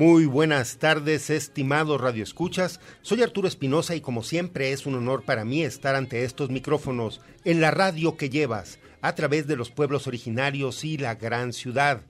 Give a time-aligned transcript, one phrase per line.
[0.00, 2.80] Muy buenas tardes, estimados radioescuchas.
[3.02, 7.20] Soy Arturo Espinosa y como siempre es un honor para mí estar ante estos micrófonos
[7.44, 12.00] en la radio que llevas a través de los pueblos originarios y la gran ciudad,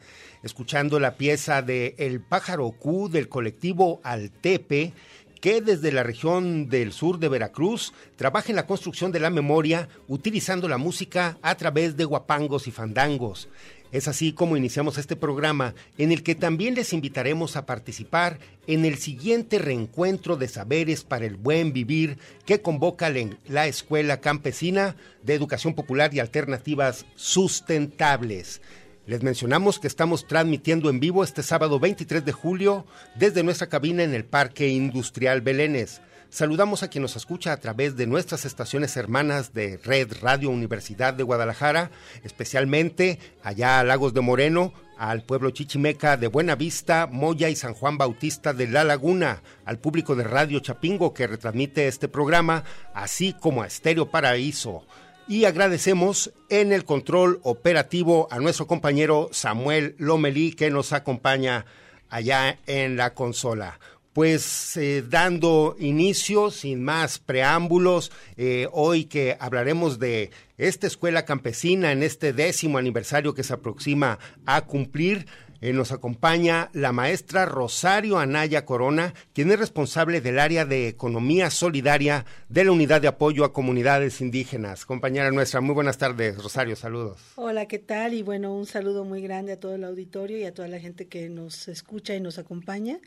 [0.45, 4.93] escuchando la pieza de El pájaro Q del colectivo Altepe
[5.41, 9.89] que desde la región del sur de Veracruz trabaja en la construcción de la memoria
[10.07, 13.49] utilizando la música a través de guapangos y fandangos.
[13.93, 18.85] Es así como iniciamos este programa en el que también les invitaremos a participar en
[18.85, 23.13] el siguiente reencuentro de saberes para el buen vivir que convoca
[23.49, 28.63] la Escuela Campesina de Educación Popular y Alternativas Sustentables.
[29.07, 32.87] Les mencionamos que estamos transmitiendo en vivo este sábado 23 de julio
[33.17, 36.01] desde nuestra cabina en el Parque Industrial Belénes.
[36.31, 41.13] Saludamos a quien nos escucha a través de nuestras estaciones hermanas de Red Radio Universidad
[41.13, 41.91] de Guadalajara,
[42.23, 47.99] especialmente allá a Lagos de Moreno, al pueblo chichimeca de Buenavista, Moya y San Juan
[47.99, 52.63] Bautista de La Laguna, al público de Radio Chapingo que retransmite este programa,
[52.95, 54.87] así como a Estéreo Paraíso.
[55.27, 61.67] Y agradecemos en el control operativo a nuestro compañero Samuel Lomelí que nos acompaña
[62.09, 63.81] allá en la consola
[64.13, 71.93] pues eh, dando inicio, sin más preámbulos, eh, hoy que hablaremos de esta escuela campesina
[71.93, 75.27] en este décimo aniversario que se aproxima a cumplir,
[75.63, 81.51] eh, nos acompaña la maestra Rosario Anaya Corona, quien es responsable del área de Economía
[81.51, 84.87] Solidaria de la Unidad de Apoyo a Comunidades Indígenas.
[84.87, 87.21] Compañera nuestra, muy buenas tardes, Rosario, saludos.
[87.37, 88.15] Hola, ¿qué tal?
[88.15, 91.09] Y bueno, un saludo muy grande a todo el auditorio y a toda la gente
[91.09, 92.99] que nos escucha y nos acompaña.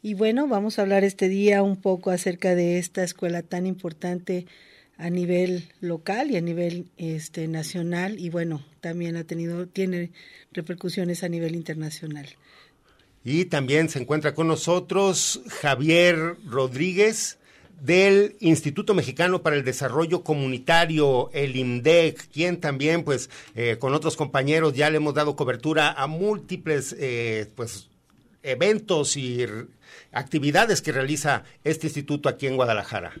[0.00, 4.46] Y bueno, vamos a hablar este día un poco acerca de esta escuela tan importante
[4.96, 10.10] a nivel local y a nivel este nacional y bueno, también ha tenido tiene
[10.52, 12.28] repercusiones a nivel internacional.
[13.24, 17.38] Y también se encuentra con nosotros Javier Rodríguez
[17.80, 24.16] del Instituto Mexicano para el Desarrollo Comunitario, el IMDEC, quien también, pues, eh, con otros
[24.16, 27.88] compañeros ya le hemos dado cobertura a múltiples, eh, pues,
[28.42, 29.46] eventos y
[30.12, 33.12] actividades que realiza este instituto aquí en Guadalajara.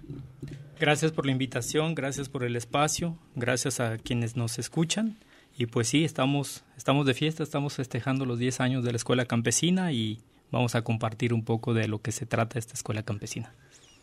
[0.80, 5.18] Gracias por la invitación, gracias por el espacio, gracias a quienes nos escuchan.
[5.56, 9.24] Y pues sí, estamos, estamos de fiesta, estamos festejando los 10 años de la Escuela
[9.24, 10.20] Campesina y
[10.52, 13.52] vamos a compartir un poco de lo que se trata esta Escuela Campesina.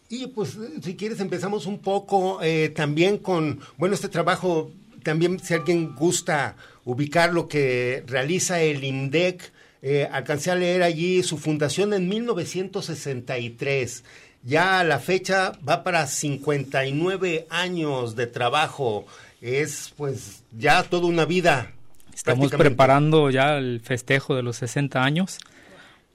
[0.10, 4.72] Y pues si quieres empezamos un poco eh, también con, bueno, este trabajo,
[5.02, 9.52] también si alguien gusta ubicar lo que realiza el INDEC,
[9.88, 14.04] eh, alcancé a leer allí su fundación en 1963
[14.46, 19.06] ya la fecha va para 59 años de trabajo.
[19.42, 21.72] Es pues ya toda una vida.
[22.14, 25.40] Estamos preparando ya el festejo de los 60 años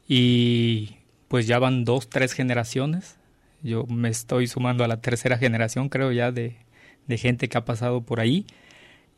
[0.09, 0.97] y
[1.29, 3.17] pues ya van dos, tres generaciones.
[3.63, 6.57] Yo me estoy sumando a la tercera generación, creo ya, de,
[7.07, 8.47] de gente que ha pasado por ahí.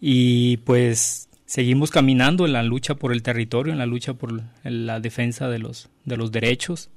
[0.00, 5.00] Y pues seguimos caminando en la lucha por el territorio, en la lucha por la
[5.00, 6.88] defensa de los, de los derechos.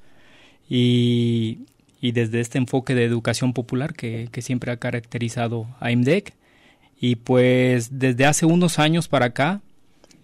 [0.69, 1.59] Y
[2.05, 6.33] y desde este enfoque de educación popular que, siempre ha caracterizado a IMDEC.
[7.01, 9.61] Y pues desde hace unos años para acá,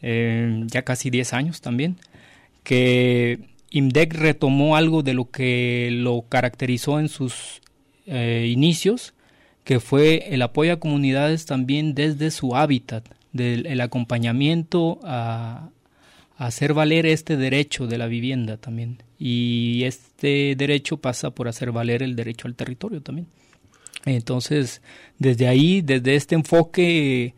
[0.03, 1.97] eh, ya casi 10 años también,
[2.63, 3.39] que
[3.71, 7.61] IMDEC retomó algo de lo que lo caracterizó en sus
[8.05, 9.15] eh, inicios,
[9.63, 15.69] que fue el apoyo a comunidades también desde su hábitat, del acompañamiento a,
[16.37, 19.03] hacer valer este derecho de la vivienda también.
[19.19, 23.27] Y este derecho pasa por hacer valer el derecho al territorio también.
[24.05, 24.81] Entonces,
[25.19, 27.35] desde ahí, desde este enfoque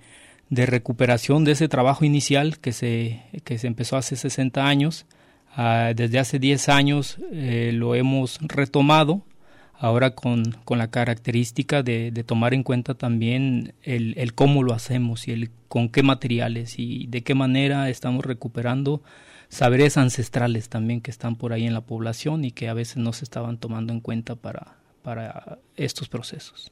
[0.50, 5.06] de recuperación de ese trabajo inicial que se, que se empezó hace 60 años,
[5.54, 9.24] ah, desde hace 10 años eh, lo hemos retomado
[9.84, 14.74] ahora con, con la característica de, de, tomar en cuenta también el, el, cómo lo
[14.74, 19.04] hacemos y el con qué materiales y de qué manera estamos recuperando
[19.50, 23.12] saberes ancestrales también que están por ahí en la población y que a veces no
[23.12, 26.72] se estaban tomando en cuenta para, para estos procesos.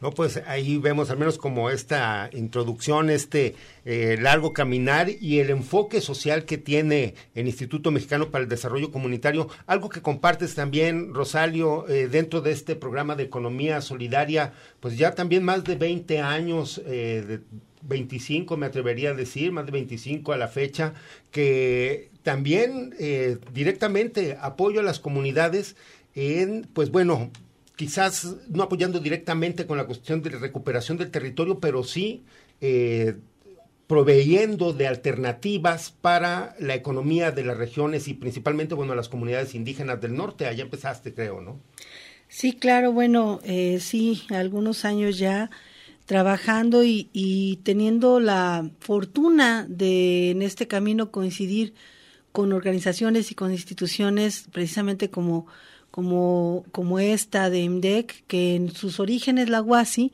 [0.00, 3.54] No, pues ahí vemos al menos como esta introducción, este
[3.84, 8.90] eh, largo caminar y el enfoque social que tiene el Instituto Mexicano para el Desarrollo
[8.90, 14.96] Comunitario, algo que compartes también, Rosalio, eh, dentro de este programa de economía solidaria, pues
[14.96, 17.40] ya también más de 20 años, eh, de
[17.82, 20.94] 25 me atrevería a decir, más de 25 a la fecha,
[21.30, 22.94] que también
[23.54, 25.76] directamente apoyo a las comunidades
[26.14, 27.30] en, pues bueno,
[27.80, 32.24] quizás no apoyando directamente con la cuestión de recuperación del territorio, pero sí
[32.60, 33.16] eh,
[33.86, 39.98] proveyendo de alternativas para la economía de las regiones y principalmente, bueno, las comunidades indígenas
[39.98, 40.46] del norte.
[40.46, 41.58] Allá empezaste, creo, ¿no?
[42.28, 45.48] Sí, claro, bueno, eh, sí, algunos años ya
[46.04, 51.72] trabajando y, y, teniendo la fortuna de en este camino coincidir
[52.30, 55.46] con organizaciones y con instituciones precisamente como
[55.90, 60.12] como, como esta de IMDEC, que en sus orígenes la UASI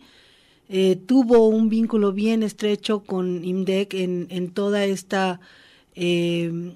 [0.68, 5.40] eh, tuvo un vínculo bien estrecho con IMDEC en, en toda esta
[5.95, 6.75] eh,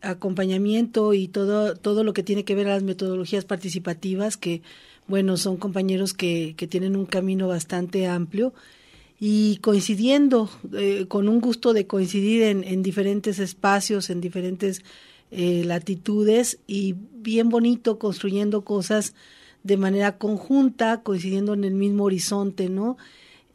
[0.00, 4.62] acompañamiento y todo, todo lo que tiene que ver a las metodologías participativas, que
[5.06, 8.52] bueno, son compañeros que, que tienen un camino bastante amplio.
[9.20, 14.84] Y coincidiendo, eh, con un gusto de coincidir en, en diferentes espacios, en diferentes
[15.30, 19.14] eh, latitudes y bien bonito construyendo cosas
[19.62, 22.96] de manera conjunta, coincidiendo en el mismo horizonte, ¿no?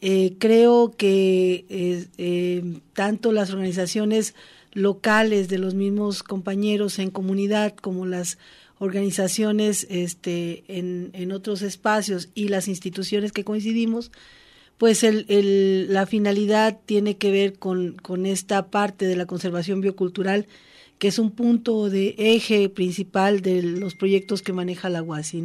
[0.01, 4.35] Eh, creo que eh, tanto las organizaciones
[4.73, 8.37] locales de los mismos compañeros en comunidad como las
[8.79, 14.11] organizaciones este, en, en otros espacios y las instituciones que coincidimos,
[14.77, 19.79] pues el, el, la finalidad tiene que ver con, con esta parte de la conservación
[19.79, 20.47] biocultural
[20.99, 25.43] que es un punto de eje principal de los proyectos que maneja la UASI.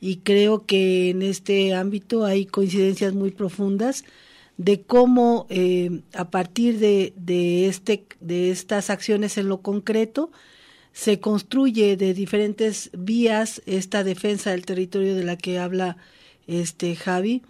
[0.00, 4.04] Y creo que en este ámbito hay coincidencias muy profundas
[4.56, 10.30] de cómo eh, a partir de, de, este, de estas acciones en lo concreto
[10.92, 15.96] se construye de diferentes vías esta defensa del territorio de la que habla
[16.48, 17.42] este Javi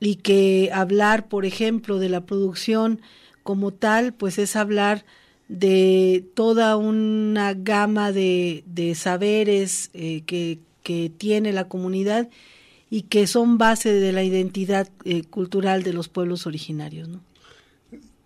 [0.00, 3.00] y que hablar, por ejemplo, de la producción
[3.42, 5.04] como tal, pues es hablar
[5.48, 12.28] de toda una gama de, de saberes eh, que, que tiene la comunidad
[12.90, 17.08] y que son base de la identidad eh, cultural de los pueblos originarios.
[17.08, 17.20] ¿no?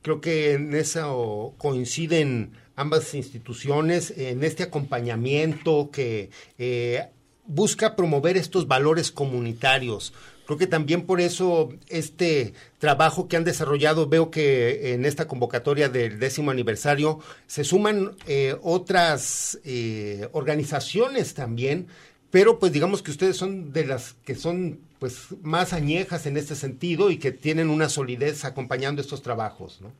[0.03, 7.09] Creo que en eso coinciden ambas instituciones, en este acompañamiento que eh,
[7.47, 10.15] busca promover estos valores comunitarios.
[10.51, 15.89] Creo que también por eso este trabajo que han desarrollado, veo que en esta convocatoria
[15.89, 21.87] del décimo aniversario se suman eh, otras eh, organizaciones también
[22.33, 26.57] pero pues digamos que ustedes son de las que son pues más añejas en este
[26.57, 29.93] sentido y que tienen una solidez acompañando estos trabajos, ¿no?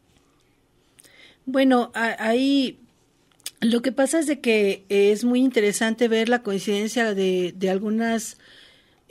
[1.47, 2.81] Bueno, ahí
[3.61, 8.37] lo que pasa es de que es muy interesante ver la coincidencia de, de algunas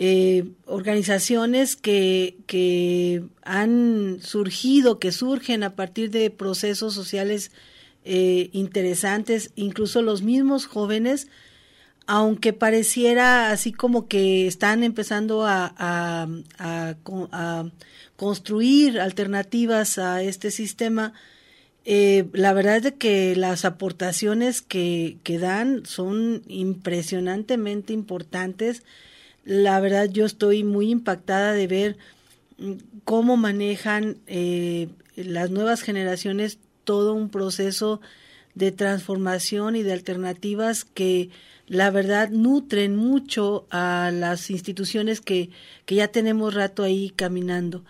[0.02, 7.52] eh, organizaciones que, que han surgido, que surgen a partir de procesos sociales
[8.06, 11.28] eh, interesantes, incluso los mismos jóvenes
[12.12, 16.28] aunque pareciera así como que están empezando a,
[18.16, 21.14] construir alternativas a este sistema,
[21.86, 28.82] eh, la verdad es de que las aportaciones que, que dan son impresionantemente importantes.
[29.50, 31.98] La verdad yo estoy muy impactada de ver
[32.60, 38.00] mm, cómo manejan eh, las nuevas generaciones todo un proceso
[38.54, 41.32] de transformación y de alternativas que
[41.66, 45.50] la verdad nutren mucho a las instituciones que,
[45.88, 47.84] que ya tenemos rato ahí caminando.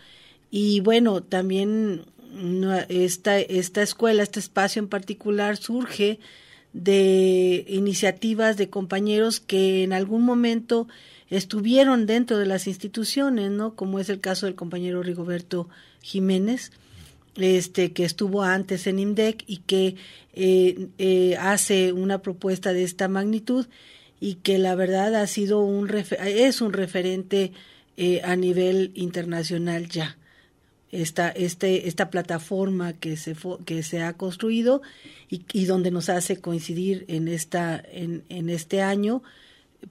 [0.50, 2.06] Y bueno, también
[2.88, 6.20] esta, esta escuela, este espacio en particular surge
[6.84, 10.88] de iniciativas de compañeros que en algún momento
[11.30, 13.76] estuvieron dentro de las instituciones, ¿no?
[13.76, 15.68] Como es el caso del compañero Rigoberto
[16.02, 16.72] Jiménez,
[17.36, 19.96] este que estuvo antes en IMDEC y que
[20.34, 23.68] eh, eh, hace una propuesta de esta magnitud
[24.20, 27.52] y que la verdad ha sido un es un referente
[27.98, 30.18] eh, a nivel internacional ya
[30.92, 34.82] esta este esta plataforma que se que se ha construido
[35.30, 39.22] y, y, donde nos hace coincidir en esta en, en este año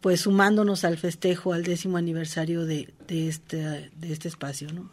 [0.01, 4.91] pues sumándonos al festejo al décimo aniversario de, de este de este espacio no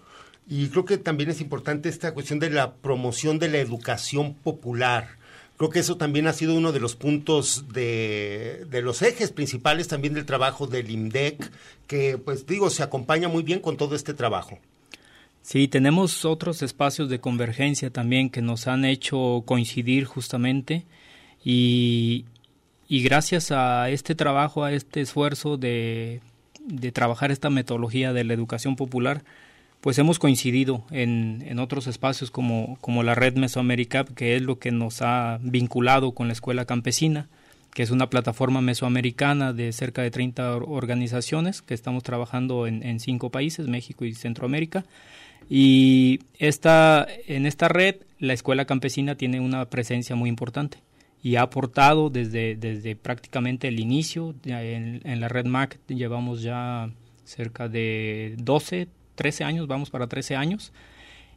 [0.48, 5.18] y creo que también es importante esta cuestión de la promoción de la educación popular.
[5.58, 9.88] Creo que eso también ha sido uno de los puntos de, de, los ejes principales
[9.88, 11.50] también del trabajo del IMDEC,
[11.88, 14.60] que pues digo, se acompaña muy bien con todo este trabajo.
[15.46, 20.86] Sí, tenemos otros espacios de convergencia también que nos han hecho coincidir justamente
[21.44, 22.26] y,
[22.90, 26.20] y gracias a este trabajo, a este esfuerzo de,
[26.66, 29.24] de trabajar esta metodología de la educación popular,
[29.82, 34.58] pues hemos coincidido en, en otros espacios como, como la red Mesoamérica, que es lo
[34.58, 37.28] que nos ha vinculado con la escuela campesina,
[37.72, 43.00] que es una plataforma mesoamericana de cerca de 30 organizaciones que estamos trabajando en, en
[43.00, 44.86] cinco países, México y Centroamérica.
[45.50, 50.80] Y esta, en esta red la escuela campesina tiene una presencia muy importante
[51.22, 54.36] y ha aportado desde, desde prácticamente el inicio.
[54.46, 56.90] En, en la red MAC llevamos ya
[57.24, 60.72] cerca de 12, 13 años, vamos para 13 años.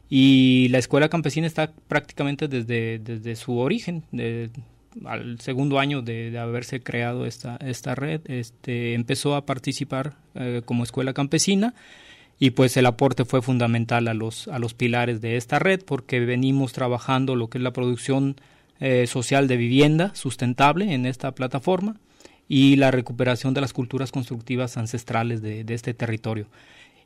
[0.09, 4.49] Y la escuela campesina está prácticamente desde, desde su origen, de,
[5.05, 10.83] al segundo año de, haberse creado esta, esta red, este, empezó a participar eh, como
[10.83, 11.75] escuela campesina
[12.39, 16.19] y pues el aporte fue fundamental a los, a los pilares de esta red porque
[16.21, 18.37] venimos trabajando lo que es la producción
[18.79, 21.97] eh, social de vivienda sustentable en esta plataforma
[22.47, 26.47] y la recuperación de las culturas constructivas ancestrales de, de este territorio.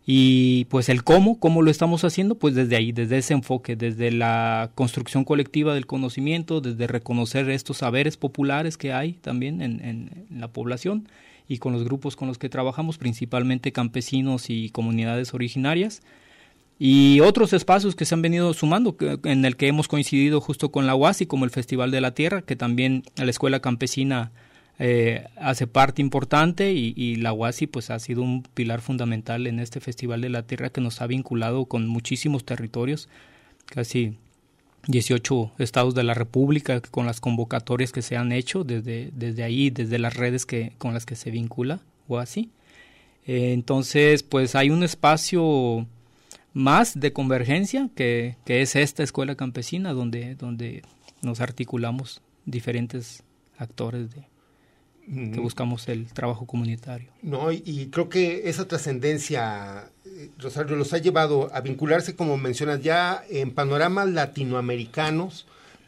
[0.06, 4.12] Y pues el cómo, cómo lo estamos haciendo, pues desde ahí, desde ese enfoque, desde
[4.12, 10.40] la construcción colectiva del conocimiento, desde reconocer estos saberes populares que hay también en, en,
[10.40, 11.08] la población
[11.48, 16.02] y con los grupos con los que trabajamos, principalmente campesinos y comunidades originarias.
[16.80, 20.88] Y otros espacios que se han venido sumando, en el que hemos coincidido justo con
[20.88, 24.32] la UASI, como el Festival de la Tierra, que también la Escuela Campesina
[24.80, 29.80] eh, hace parte importante y, la UASI pues ha sido un pilar fundamental en este
[29.80, 33.08] Festival de la Tierra que nos ha vinculado con muchísimos territorios,
[33.66, 34.18] casi
[34.88, 39.70] 18 estados de la República con las convocatorias que se han hecho desde, desde ahí,
[39.70, 42.50] desde las redes que, con las que se vincula UASI.
[43.26, 45.88] Eh, entonces, pues hay un espacio
[46.54, 50.84] más de convergencia, que, que es esta escuela campesina donde, donde
[51.22, 53.24] nos articulamos diferentes
[53.58, 54.28] actores de,
[55.06, 57.12] que buscamos el trabajo comunitario.
[57.22, 59.92] No, y, creo que esa trascendencia,
[60.40, 65.46] Rosario, los ha llevado a vincularse, como mencionas, ya en panoramas latinoamericanos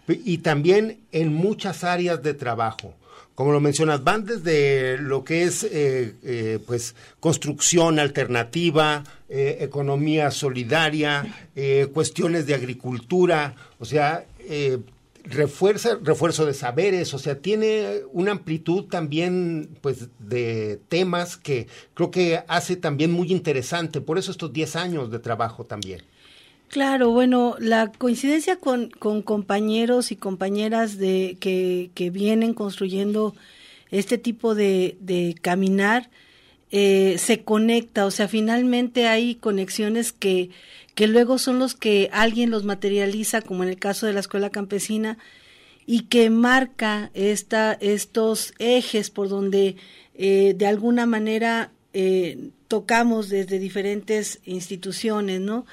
[0.08, 2.94] y también en muchas áreas de trabajo.
[3.34, 11.26] Como lo mencionas, van desde lo que es eh, eh, pues construcción alternativa, economía solidaria,
[11.94, 14.24] cuestiones de agricultura, o sea,
[15.30, 22.12] refuerza, refuerzo de saberes, o sea, tiene una amplitud también, pues, de temas que creo
[22.12, 26.02] que hace también muy interesante, por eso estos 10 años de trabajo también.
[26.70, 33.36] Claro, bueno, la coincidencia con, con compañeros y compañeras de que, que vienen construyendo
[33.92, 36.10] este tipo de, de caminar
[36.72, 40.50] eh, se conecta, o sea, finalmente hay conexiones que,
[40.96, 44.50] que luego son los que alguien los materializa, como en el caso de la escuela
[44.50, 45.18] campesina,
[45.86, 49.76] y que marca esta, estos ejes por donde
[50.16, 55.66] eh, de alguna manera eh, tocamos desde diferentes instituciones, ¿no?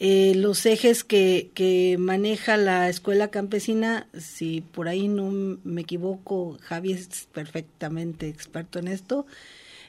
[0.00, 5.30] Los ejes que, que maneja la escuela campesina, si por ahí no
[5.64, 9.24] me equivoco, Javi es perfectamente experto en esto.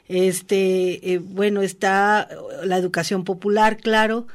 [0.08, 2.30] Este, bueno, está
[2.64, 4.28] la educación popular, claro,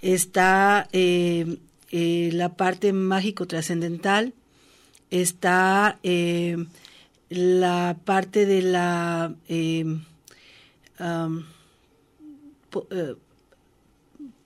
[0.00, 1.58] está eh,
[1.90, 4.32] eh, la parte mágico trascendental,
[5.10, 6.56] está eh,
[7.28, 9.34] la parte de la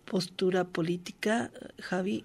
[0.05, 1.51] postura política,
[1.81, 2.25] Javi,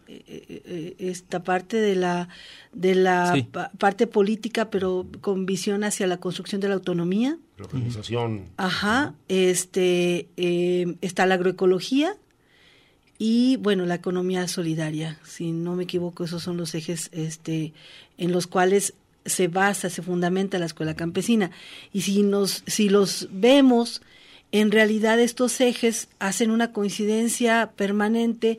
[0.97, 2.29] esta parte de la
[2.73, 7.37] de la parte política, pero con visión hacia la construcción de la autonomía.
[7.59, 8.45] La organización.
[8.57, 10.27] Ajá, este
[11.01, 12.15] está la agroecología,
[13.19, 17.73] y bueno la economía solidaria si no me equivoco esos son los ejes este
[18.17, 21.51] en los cuales se basa se fundamenta la escuela campesina
[21.91, 24.01] y si nos si los vemos
[24.53, 28.57] en realidad estos ejes hacen una coincidencia permanente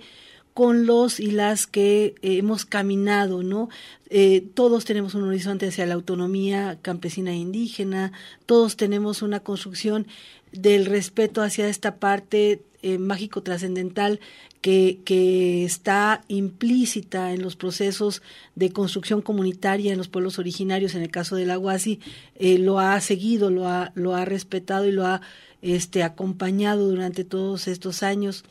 [0.61, 3.70] con los y las que hemos caminado, ¿no?
[4.11, 8.12] Eh, todos tenemos un horizonte hacia la autonomía campesina e indígena,
[8.44, 10.07] todos tenemos una construcción
[10.53, 14.20] del respeto hacia esta parte eh, mágico trascendental
[14.61, 18.20] que, que, está implícita en los procesos
[18.55, 22.01] de construcción comunitaria en los pueblos originarios, en el caso del Aguasi,
[22.35, 25.23] eh, lo ha seguido, lo ha, lo ha respetado y lo ha
[25.62, 28.44] este, acompañado durante todos estos años.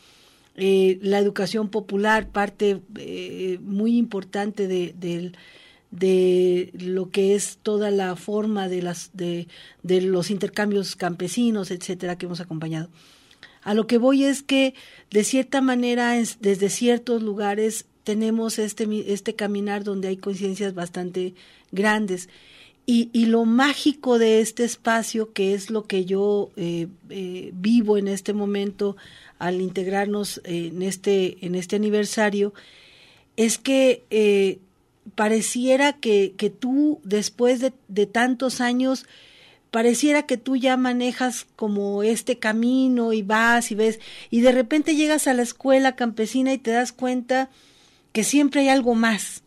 [0.62, 2.82] Eh, la educación popular, parte
[3.62, 4.94] muy importante de,
[5.92, 9.48] de, lo que es toda la forma de, las, de,
[9.84, 12.90] de los intercambios campesinos, etcétera, que hemos acompañado.
[13.62, 14.74] A lo que voy es que,
[15.12, 21.36] de cierta manera, desde ciertos lugares tenemos este, este caminar donde hay coincidencias bastante
[21.72, 22.30] grandes.
[22.86, 27.98] Y, y, lo mágico de este espacio, que es lo que yo eh, eh, vivo
[27.98, 28.98] en este momento
[29.40, 32.54] al integrarnos en, este, en este aniversario,
[33.38, 34.60] es que eh,
[35.16, 39.06] pareciera que, que, tú, después de, de tantos años,
[39.72, 44.00] pareciera que tú ya manejas como este camino y vas y ves,
[44.30, 47.50] y de repente llegas a la escuela campesina y te das cuenta
[48.12, 49.44] que siempre hay algo más,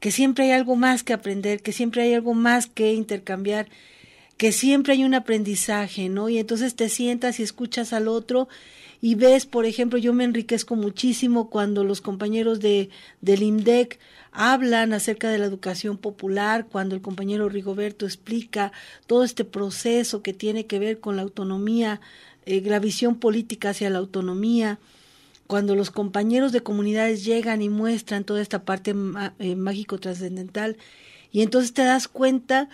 [0.00, 3.68] que siempre hay algo más que aprender, que siempre hay algo más que intercambiar,
[4.36, 6.28] que siempre hay un aprendizaje, ¿no?
[6.28, 8.48] Y entonces te sientas y escuchas al otro
[9.00, 13.98] y ves, por ejemplo, yo me enriquezco muchísimo cuando los compañeros de, del IMDEC
[14.32, 18.72] hablan acerca de la educación popular, cuando el compañero Rigoberto explica
[19.06, 22.00] todo este proceso que tiene que ver con la autonomía,
[22.44, 24.78] eh, la visión política hacia la autonomía,
[25.46, 28.94] cuando los compañeros de comunidades llegan y muestran toda esta parte
[29.38, 30.76] eh, mágico trascendental,
[31.30, 32.68] y entonces te das cuenta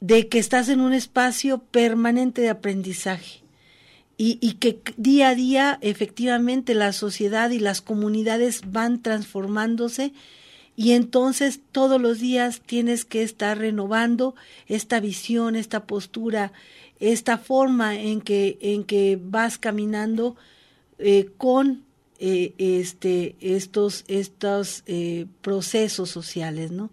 [0.00, 3.43] de que estás en un espacio permanente de aprendizaje.
[4.16, 10.12] Y, y, que día a día efectivamente la sociedad y las comunidades van transformándose
[10.76, 14.34] y entonces todos los días tienes que estar renovando
[14.66, 16.52] esta visión, esta postura,
[16.98, 20.36] esta forma en que, en que vas caminando
[20.98, 21.84] eh, con
[22.18, 26.90] eh, este, estos, estos eh, procesos sociales, ¿no?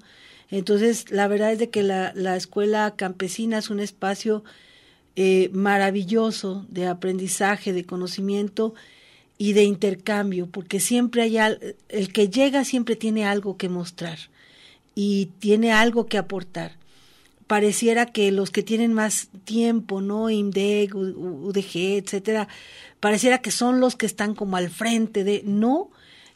[0.49, 4.43] Entonces, la verdad es de que la, la escuela campesina es un espacio
[5.53, 8.73] maravilloso de aprendizaje, de conocimiento,
[9.41, 11.35] y de intercambio, porque siempre hay
[11.89, 14.19] el que llega siempre tiene algo que mostrar
[14.93, 16.73] y tiene algo que aportar.
[17.47, 20.29] pareciera que los que tienen más tiempo, ¿no?
[20.29, 22.47] IMDEC, UDG, etcétera,
[22.99, 25.89] pareciera que son los que están como al frente de, no,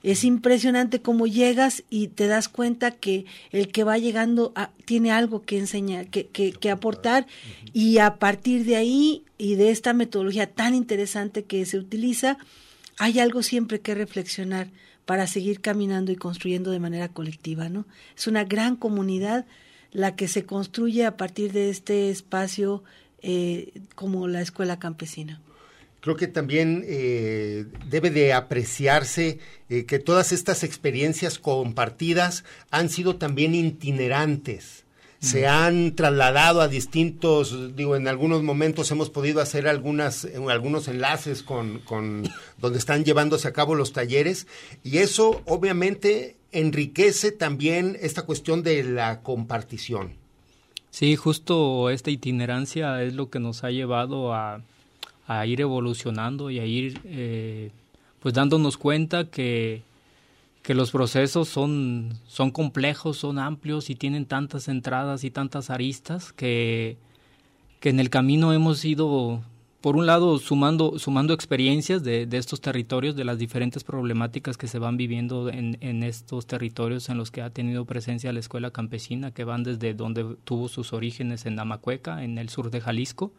[0.05, 4.53] es impresionante cómo llegas y te das cuenta que el que va llegando
[4.85, 7.25] tiene algo que enseñar, que, que, que, aportar
[7.73, 12.37] y a partir de ahí y de esta metodología tan interesante que se utiliza,
[12.99, 14.67] hay algo siempre que reflexionar
[15.05, 17.87] para seguir caminando y construyendo de manera colectiva, ¿no?
[18.15, 19.47] Es una gran comunidad
[19.91, 22.83] la que se construye a partir de este espacio
[23.23, 25.41] eh, como la escuela campesina.
[26.05, 29.39] Creo que también eh, debe de apreciarse
[29.69, 34.85] eh, que todas estas experiencias compartidas han sido también itinerantes
[35.19, 41.41] se han trasladado a distintos, digo, en algunos momentos hemos podido hacer algunas, algunos enlaces
[41.41, 44.45] con, con donde están llevándose a cabo los talleres
[44.83, 50.13] y eso obviamente enriquece también esta cuestión de la compartición.
[50.91, 54.61] Sí, justo esta itinerancia es lo que nos ha llevado a,
[55.27, 57.71] a ir evolucionando y a ir eh,
[58.19, 59.83] pues dándonos cuenta que,
[60.61, 66.33] que los procesos son, son complejos, son amplios y tienen tantas entradas y tantas aristas
[66.33, 66.97] que,
[67.79, 69.43] que en el camino hemos ido,
[69.81, 74.67] por un lado, sumando, sumando experiencias de, de estos territorios, de las diferentes problemáticas que
[74.67, 78.71] se van viviendo en, en estos territorios en los que ha tenido presencia la escuela
[78.71, 83.31] campesina, que van desde donde tuvo sus orígenes en Amacueca, en el sur de Jalisco,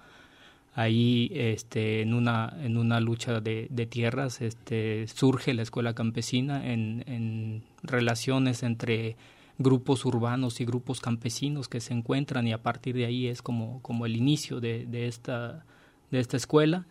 [0.76, 6.70] ahí este, en, una, en una lucha de, de tierras este, surge la escuela campesina
[6.70, 9.16] en, en, relaciones entre
[9.56, 13.80] grupos urbanos y grupos campesinos que se encuentran y a partir de ahí es como,
[13.80, 15.64] como el inicio de, de, esta,
[16.10, 16.84] de esta escuela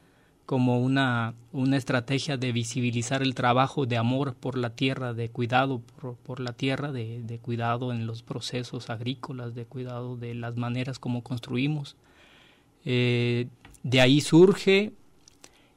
[0.47, 5.79] como una, una estrategia de visibilizar el trabajo de amor por la tierra, de cuidado
[5.79, 10.55] por, por la tierra, de, de, cuidado en los procesos agrícolas, de cuidado de las
[10.55, 11.97] maneras como construimos.
[12.83, 13.47] Eh,
[13.85, 14.93] de ahí surge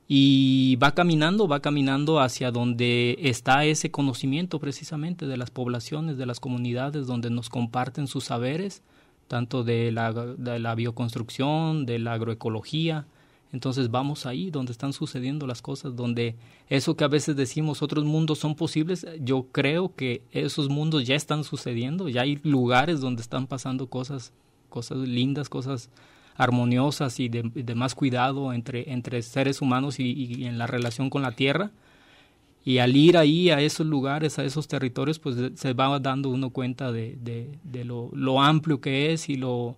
[0.09, 6.25] y va caminando, va caminando hacia donde está ese conocimiento precisamente de las poblaciones, de
[6.25, 8.83] las comunidades, donde nos comparten sus saberes,
[9.27, 13.05] tanto de la, de la bioconstrucción, de la agroecología.
[13.53, 16.35] Entonces vamos ahí donde están sucediendo las cosas, donde
[16.71, 21.14] eso que a veces decimos otros mundos son posibles, yo creo que esos mundos ya
[21.14, 24.33] están sucediendo, ya hay lugares donde están pasando cosas,
[24.71, 25.90] cosas lindas, cosas
[26.38, 31.72] armoniosas y de, más cuidado entre, seres humanos y, en la relación con la tierra.
[32.64, 36.51] Y al ir ahí a esos lugares, a esos territorios, pues se va dando uno
[36.51, 37.18] cuenta de,
[37.85, 39.77] lo, amplio que es y lo,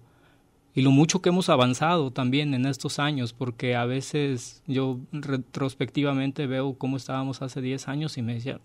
[0.75, 6.47] y lo mucho que hemos avanzado también en estos años, porque a veces yo retrospectivamente
[6.47, 8.61] veo cómo estábamos hace 10 años y me decía,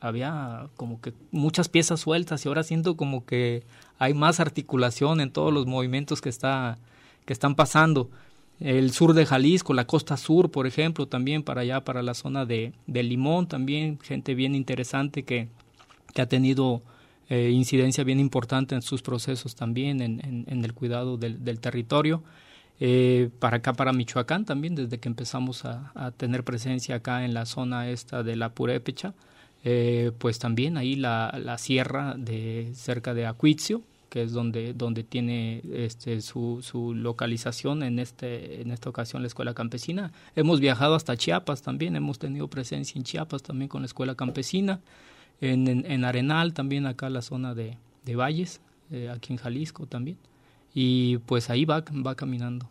[0.00, 3.62] había como que muchas piezas sueltas y ahora siento como que
[3.98, 6.78] hay más articulación en todos los movimientos que está
[7.26, 8.10] que están pasando.
[8.58, 12.46] El sur de Jalisco, la costa sur, por ejemplo, también para allá, para la zona
[12.46, 15.48] de, de Limón, también gente bien interesante que,
[16.14, 16.80] que ha tenido
[17.28, 22.22] eh, incidencia bien importante en sus procesos también, en, en, el cuidado del, del territorio.
[22.78, 27.34] Eh, para acá, para Michoacán también, desde que empezamos a, a, tener presencia acá en
[27.34, 29.14] la zona esta de la Purépecha,
[29.64, 35.02] eh, pues también ahí la, la sierra de cerca de Acuitzio, que es donde, donde
[35.02, 40.12] tiene este, su, su localización en, este, en esta ocasión la Escuela Campesina.
[40.34, 44.80] Hemos viajado hasta Chiapas también, hemos tenido presencia en Chiapas también con la Escuela Campesina,
[45.40, 49.86] en, en, en Arenal también acá la zona de, de Valles, eh, aquí en Jalisco
[49.86, 50.18] también.
[50.72, 52.68] Y pues ahí va, va caminando.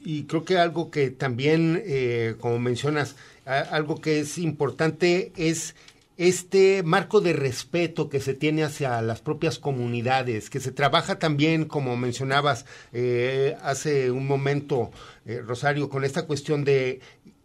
[0.00, 5.74] Y creo que algo que también, eh, como mencionas, algo que es importante es
[6.16, 11.64] este marco de respeto que se tiene hacia las propias comunidades, que se trabaja también,
[11.64, 14.90] como mencionabas eh, hace un momento,
[15.24, 17.00] eh, Rosario, con esta cuestión de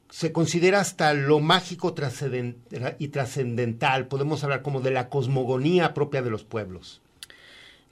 [0.10, 1.94] se considera hasta lo mágico
[2.98, 7.02] y trascendental, podemos hablar como de la cosmogonía propia de los pueblos.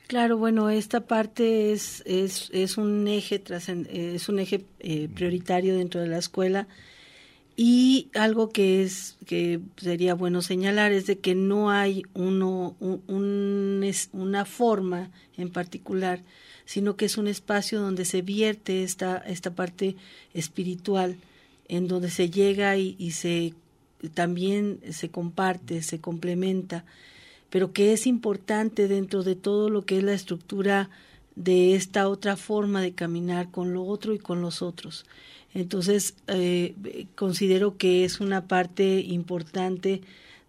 [0.07, 3.43] Claro, bueno, esta parte es, es, un eje,
[3.89, 6.67] es un eje eh, prioritario dentro de la escuela
[7.57, 14.45] y algo que es que sería bueno señalar es de que no hay uno una
[14.45, 16.21] forma en particular,
[16.65, 19.95] sino que es un espacio donde se vierte esta esta parte
[20.33, 21.17] espiritual,
[21.69, 23.53] en donde se llega y, y se
[24.13, 26.83] también se comparte, se complementa,
[27.49, 30.89] pero que es importante dentro de todo lo que es la estructura
[31.35, 35.05] de esta otra forma de caminar con lo otro y con los otros.
[35.55, 36.75] Entonces, eh,
[37.15, 40.01] considero que es una parte importante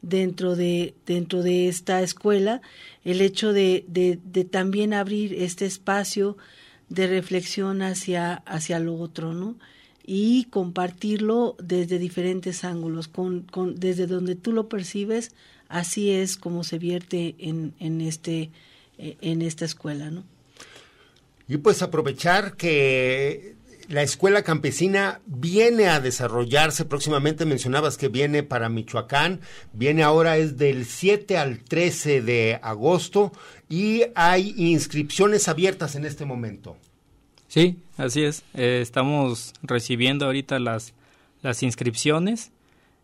[0.02, 2.60] dentro de, dentro de esta escuela,
[3.04, 6.36] el hecho de, de, de también abrir este espacio
[6.88, 9.56] de reflexión hacia, hacia lo otro, ¿no?
[10.04, 15.32] Y compartirlo desde diferentes ángulos, con, con, desde donde tú lo percibes,
[15.68, 18.50] así es como se vierte en, en, este,
[18.98, 20.24] eh, en esta escuela, ¿no?
[21.48, 23.55] Y pues aprovechar que
[23.88, 29.40] la escuela campesina viene a desarrollarse próximamente, mencionabas que viene para Michoacán,
[29.72, 33.32] viene ahora es del 7 al 13 de agosto
[33.68, 36.76] y hay inscripciones abiertas en este momento.
[37.48, 38.42] Sí, así es.
[38.54, 40.92] Eh, estamos recibiendo ahorita las,
[41.42, 42.50] las inscripciones.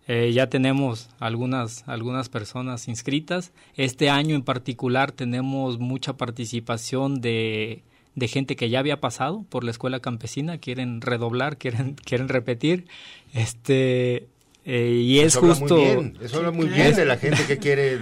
[0.09, 3.53] Eh, ya tenemos algunas, algunas personas inscritas.
[3.77, 9.65] Este año en particular tenemos mucha participación de de gente que ya había pasado por
[9.65, 12.87] la escuela campesina, quieren redoblar, quieren, quieren repetir.
[13.33, 14.29] Este,
[14.65, 15.77] eh, y es justo.
[16.21, 17.99] eso habla muy bien de la gente que quiere.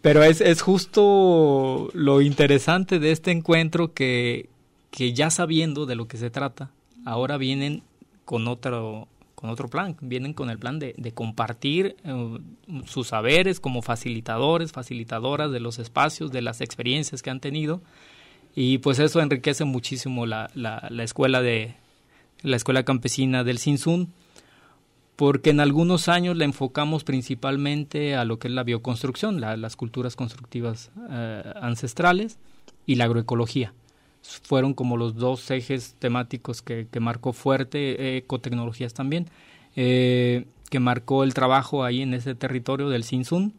[0.00, 4.48] Pero es, es justo lo interesante de este encuentro que,
[4.90, 6.70] que ya sabiendo de lo que se trata,
[7.04, 7.82] ahora vienen
[8.24, 12.38] con otro, con otro plan, vienen con el plan de, de compartir eh,
[12.86, 17.82] sus saberes como facilitadores, facilitadoras de los espacios, de las experiencias que han tenido
[18.54, 21.74] y pues eso enriquece muchísimo la, la, la escuela de
[22.42, 24.12] la escuela campesina del Sinsun
[25.16, 30.16] porque en algunos años la enfocamos principalmente a lo que es la bioconstrucción, las culturas
[30.16, 32.38] constructivas eh, ancestrales
[32.86, 33.72] y la agroecología.
[34.42, 39.28] Fueron como los dos ejes temáticos que, que marcó fuerte, ecotecnologías también,
[39.76, 43.54] eh, que marcó el trabajo ahí en ese territorio del Sinsun.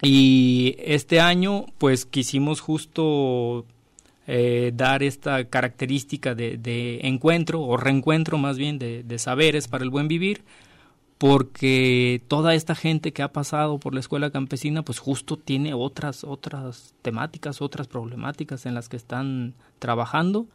[0.00, 3.66] Y este año pues quisimos justo
[4.30, 10.06] eh, dar esta característica de, encuentro o reencuentro más bien de, saberes para el buen
[10.06, 10.44] vivir
[11.16, 16.24] porque toda esta gente que ha pasado por la escuela campesina pues justo tiene otras
[16.24, 20.46] otras temáticas otras problemáticas en las que están trabajando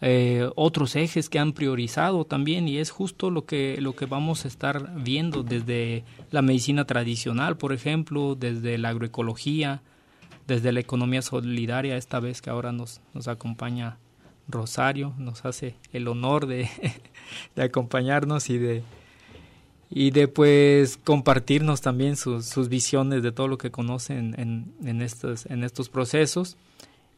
[0.00, 4.44] eh, otros ejes que han priorizado también y es justo lo que lo que vamos
[4.44, 9.80] a estar viendo desde la medicina tradicional por ejemplo desde la agroecología
[10.46, 13.98] desde la economía solidaria, esta vez que ahora nos, nos acompaña
[14.48, 16.68] Rosario, nos hace el honor de,
[17.56, 18.82] de acompañarnos y de,
[19.90, 25.02] y de pues compartirnos también sus, sus visiones de todo lo que conocen en, en,
[25.02, 26.56] estos, en estos procesos.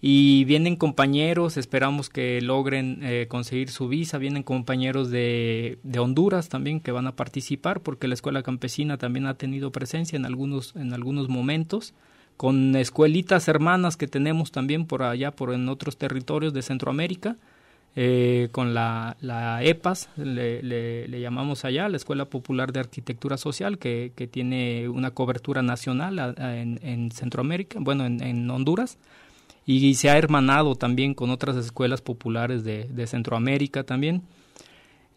[0.07, 6.51] Y vienen compañeros, esperamos que logren eh, conseguir su visa, vienen compañeros de, de, Honduras
[6.51, 10.77] también que van a participar, porque la escuela campesina también ha tenido presencia en algunos,
[10.77, 11.95] en algunos momentos
[12.37, 17.37] con escuelitas hermanas que tenemos también por allá, por en otros territorios de Centroamérica,
[17.97, 24.13] eh, con la, la EPAS, le, llamamos allá, la Escuela Popular de Arquitectura Social, que,
[24.17, 28.99] que tiene una cobertura nacional en, en, Centroamérica, bueno, en, en Honduras,
[29.65, 34.23] y, se ha hermanado también con otras escuelas populares de, de Centroamérica también.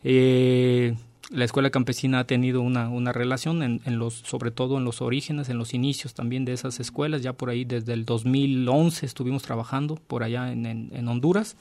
[0.03, 0.95] Eh,
[1.29, 5.49] la escuela campesina ha tenido una, una relación, en, los, sobre todo en los orígenes,
[5.49, 7.21] en los inicios también de esas escuelas.
[7.21, 11.57] Ya por ahí desde el 2011 estuvimos trabajando por allá en, en, Honduras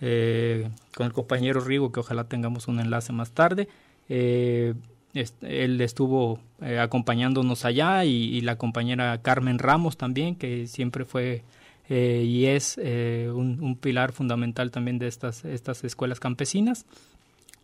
[0.00, 3.68] eh, con el compañero Rigo, que ojalá tengamos un enlace más tarde.
[4.08, 4.74] Eh,
[5.40, 11.42] él estuvo eh, acompañándonos allá y, y, la compañera Carmen Ramos también, que siempre fue
[11.88, 16.84] eh, y es eh, un, un, pilar fundamental también de estas, estas escuelas campesinas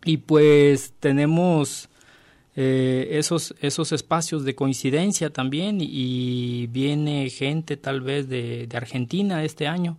[0.05, 1.89] y pues tenemos
[2.55, 9.43] eh, esos, esos espacios de coincidencia también y viene gente tal vez de, de, Argentina
[9.43, 9.97] este año.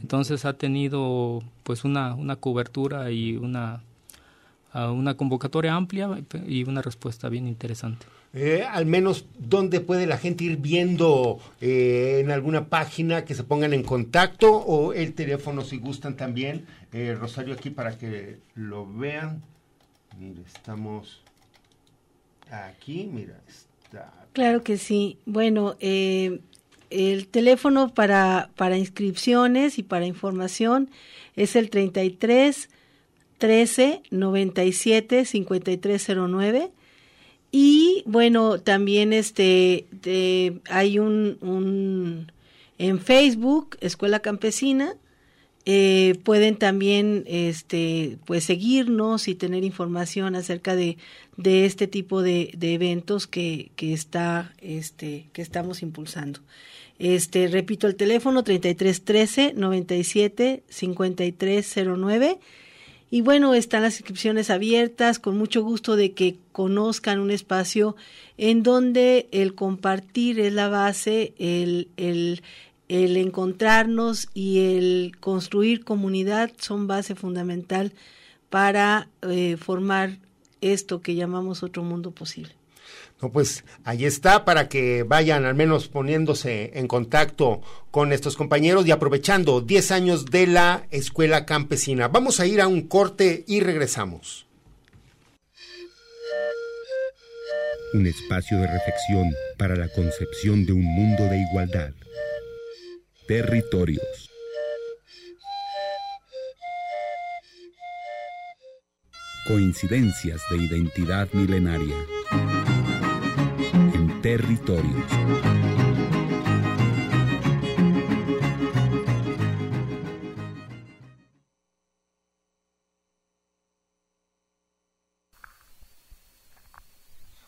[0.00, 3.82] Entonces ha tenido pues una, una cobertura y una,
[4.74, 6.08] una convocatoria amplia
[6.46, 8.06] y una respuesta bien interesante.
[8.40, 13.42] Eh, al menos dónde puede la gente ir viendo eh, en alguna página que se
[13.42, 16.64] pongan en contacto o el teléfono si gustan también.
[16.92, 19.42] Eh, Rosario aquí para que lo vean.
[20.46, 21.20] Estamos
[22.48, 24.12] aquí, mira, está.
[24.34, 25.18] Claro que sí.
[25.26, 26.38] Bueno, eh,
[26.90, 30.90] el teléfono para, para inscripciones y para información
[31.34, 32.68] es el 33
[33.38, 36.70] 13 97 5309
[37.50, 39.86] y bueno, también este
[40.68, 42.32] hay un, un,
[42.78, 44.94] en Facebook, Escuela Campesina,
[45.64, 50.98] eh, pueden también este pues seguirnos y tener información acerca de,
[51.36, 56.40] de este tipo de, de eventos que, que está este que estamos impulsando.
[56.98, 62.38] Este, repito el teléfono 3313 97 5309
[63.10, 67.96] Y bueno, están las inscripciones abiertas, con mucho gusto de que conozcan un espacio
[68.36, 72.42] en donde el compartir es la base, el, el,
[72.88, 77.92] el encontrarnos y el construir comunidad son base fundamental
[78.50, 80.18] para eh, formar
[80.60, 82.57] esto que llamamos otro mundo posible.
[83.20, 88.86] No, pues ahí está para que vayan al menos poniéndose en contacto con estos compañeros
[88.86, 92.06] y aprovechando 10 años de la escuela campesina.
[92.06, 94.46] Vamos a ir a un corte y regresamos.
[97.92, 101.90] Un espacio de reflexión para la concepción de un mundo de igualdad.
[103.26, 104.30] Territorios.
[109.48, 111.96] Coincidencias de identidad milenaria
[114.22, 115.12] territorios.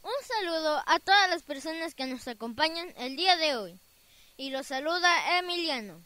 [0.03, 3.81] Un saludo a todas las personas que nos acompañan el día de hoy.
[4.37, 6.01] Y los saluda Emiliano.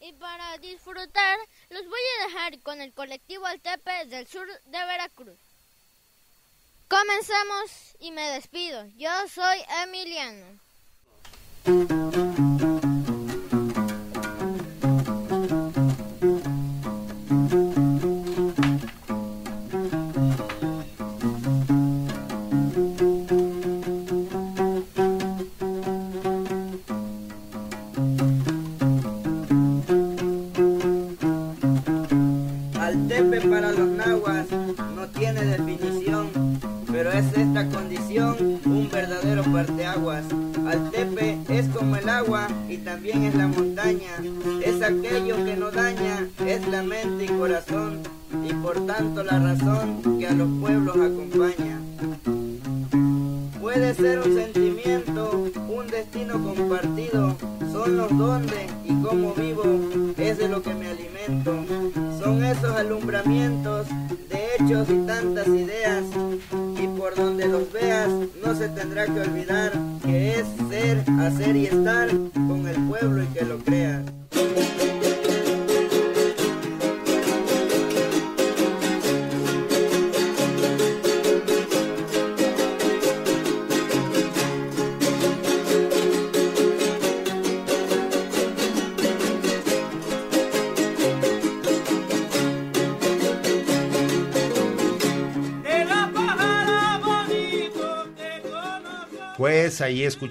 [0.00, 1.38] Y para disfrutar,
[1.70, 5.49] los voy a dejar con el colectivo Altepe del sur de Veracruz.
[6.90, 8.84] Comenzamos y me despido.
[8.96, 10.58] Yo soy Emiliano.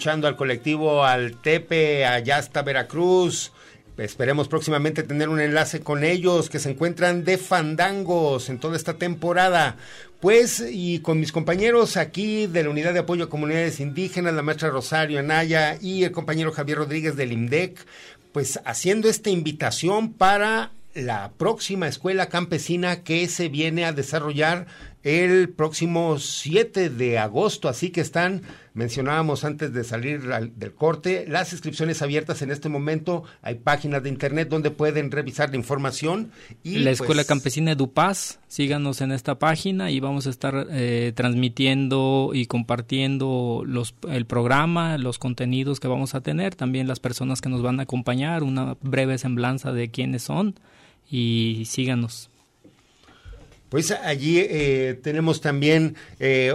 [0.07, 3.51] Al colectivo Altepe, allá hasta Veracruz.
[3.97, 8.93] Esperemos próximamente tener un enlace con ellos que se encuentran de fandangos en toda esta
[8.93, 9.75] temporada.
[10.21, 14.41] Pues, y con mis compañeros aquí de la Unidad de Apoyo a Comunidades Indígenas, la
[14.41, 17.85] maestra Rosario Anaya y el compañero Javier Rodríguez del IMDEC,
[18.31, 24.65] pues haciendo esta invitación para la próxima escuela campesina que se viene a desarrollar
[25.03, 28.41] el próximo 7 de agosto, así que están,
[28.73, 34.09] mencionábamos antes de salir del corte, las inscripciones abiertas en este momento, hay páginas de
[34.09, 36.31] internet donde pueden revisar la información.
[36.63, 41.13] Y la Escuela pues, Campesina Edupaz, síganos en esta página y vamos a estar eh,
[41.15, 47.39] transmitiendo y compartiendo los, el programa, los contenidos que vamos a tener, también las personas
[47.39, 50.59] que nos van a acompañar, una breve semblanza de quiénes son
[51.09, 52.29] y síganos.
[53.69, 56.53] Pues allí eh, tenemos también eh,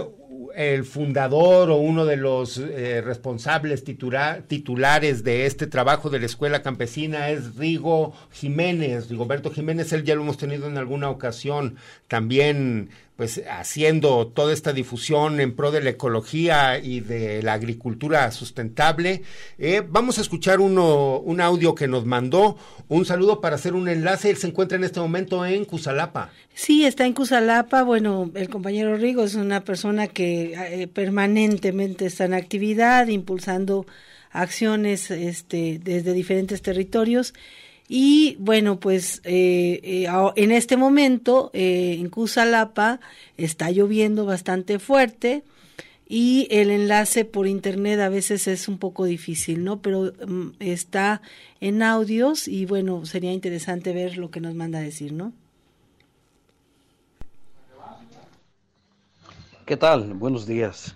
[0.55, 6.61] el fundador o uno de los eh, responsables titulares de este trabajo de la escuela
[6.61, 11.75] campesina es Rigo Jiménez, Rigoberto Jiménez, él ya lo hemos tenido en alguna ocasión,
[12.07, 18.29] también pues haciendo toda esta difusión en pro de la ecología y de la agricultura
[18.31, 19.21] sustentable.
[19.57, 22.57] Eh, vamos a escuchar uno, un audio que nos mandó.
[22.89, 24.29] Un saludo para hacer un enlace.
[24.29, 26.31] Él se encuentra en este momento en Cusalapa.
[26.53, 27.83] Sí, está en Cusalapa.
[27.83, 33.85] Bueno, el compañero Rigo es una persona que eh, permanentemente está en actividad, impulsando
[34.31, 37.33] acciones este, desde diferentes territorios
[37.87, 42.99] y bueno, pues eh, eh, en este momento eh, en Cusalapa
[43.37, 45.43] está lloviendo bastante fuerte
[46.07, 49.81] y el enlace por internet a veces es un poco difícil, ¿no?
[49.81, 51.21] Pero mm, está
[51.61, 55.31] en audios y bueno, sería interesante ver lo que nos manda a decir, ¿no?
[59.67, 60.13] ¿Qué tal?
[60.13, 60.95] Buenos días.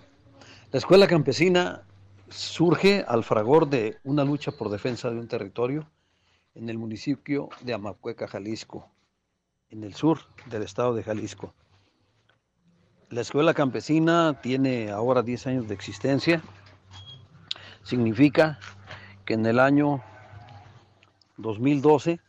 [0.72, 1.82] La escuela campesina
[2.28, 5.86] surge al fragor de una lucha por defensa de un territorio
[6.60, 8.86] en el municipio de Amacueca, Jalisco.
[9.70, 11.54] en el sur del estado de Jalisco.
[13.08, 16.42] La escuela campesina tiene ahora 10 años de existencia.
[17.84, 18.58] Significa
[19.24, 20.02] que en el año
[21.36, 22.20] 2012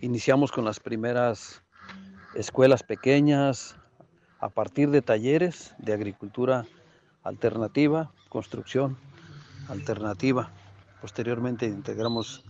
[0.00, 1.62] iniciamos con las primeras
[2.34, 3.76] escuelas pequeñas
[4.40, 6.66] a partir de talleres de agricultura
[7.22, 8.98] alternativa, construcción
[9.68, 10.50] alternativa.
[11.00, 12.44] Posteriormente integramos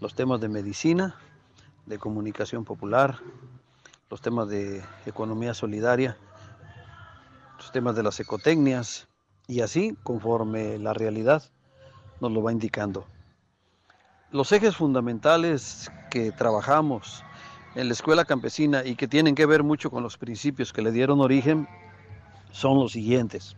[0.00, 1.14] los temas de medicina,
[1.86, 3.18] de comunicación popular,
[4.10, 6.16] los temas de economía solidaria,
[7.58, 9.08] los temas de las ecotecnias
[9.48, 11.42] y así conforme la realidad
[12.20, 13.06] nos lo va indicando.
[14.30, 17.24] Los ejes fundamentales que trabajamos
[17.74, 20.92] en la escuela campesina y que tienen que ver mucho con los principios que le
[20.92, 21.68] dieron origen
[22.52, 23.56] son los siguientes.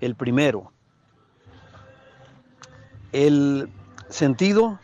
[0.00, 0.72] El primero,
[3.12, 3.68] el
[4.08, 4.78] sentido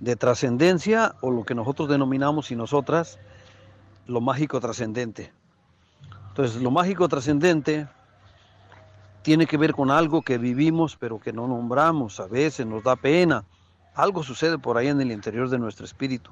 [0.00, 3.18] de trascendencia o lo que nosotros denominamos y nosotras
[4.06, 5.32] lo mágico trascendente.
[6.28, 7.88] Entonces, lo mágico trascendente
[9.22, 12.96] tiene que ver con algo que vivimos pero que no nombramos, a veces nos da
[12.96, 13.44] pena.
[13.94, 16.30] Algo sucede por ahí en el interior de nuestro espíritu.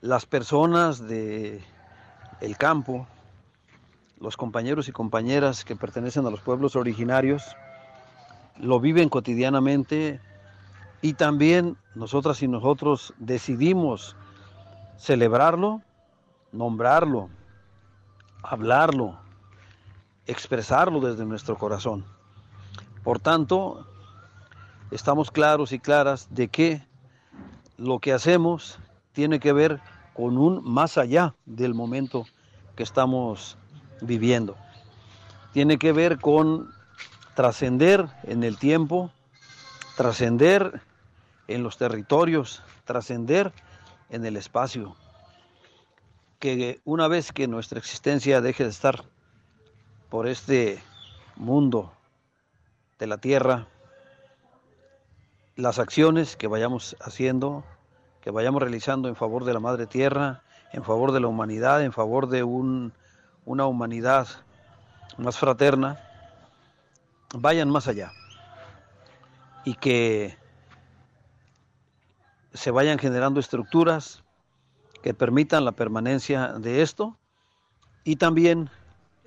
[0.00, 1.60] Las personas de
[2.40, 3.08] el campo,
[4.20, 7.42] los compañeros y compañeras que pertenecen a los pueblos originarios,
[8.56, 10.20] lo viven cotidianamente
[11.00, 14.16] y también nosotras y nosotros decidimos
[14.96, 15.82] celebrarlo,
[16.52, 17.28] nombrarlo,
[18.42, 19.16] hablarlo,
[20.26, 22.04] expresarlo desde nuestro corazón.
[23.04, 23.86] Por tanto,
[24.90, 26.82] estamos claros y claras de que
[27.76, 28.78] lo que hacemos
[29.12, 29.80] tiene que ver
[30.14, 32.26] con un más allá del momento
[32.74, 33.56] que estamos
[34.00, 34.56] viviendo.
[35.52, 36.70] Tiene que ver con
[37.34, 39.10] trascender en el tiempo,
[39.96, 40.82] trascender
[41.48, 43.52] en los territorios, trascender
[44.10, 44.94] en el espacio.
[46.38, 49.04] Que una vez que nuestra existencia deje de estar
[50.08, 50.82] por este
[51.36, 51.92] mundo
[52.98, 53.66] de la tierra,
[55.56, 57.64] las acciones que vayamos haciendo,
[58.20, 60.42] que vayamos realizando en favor de la madre tierra,
[60.72, 62.92] en favor de la humanidad, en favor de un,
[63.44, 64.28] una humanidad
[65.16, 65.98] más fraterna,
[67.34, 68.12] vayan más allá
[69.64, 70.38] y que
[72.58, 74.24] se vayan generando estructuras
[75.00, 77.16] que permitan la permanencia de esto
[78.02, 78.68] y también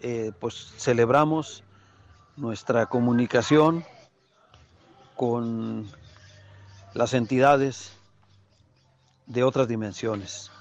[0.01, 1.63] eh, pues celebramos
[2.35, 3.85] nuestra comunicación
[5.15, 5.89] con
[6.93, 7.93] las entidades
[9.27, 10.51] de otras dimensiones.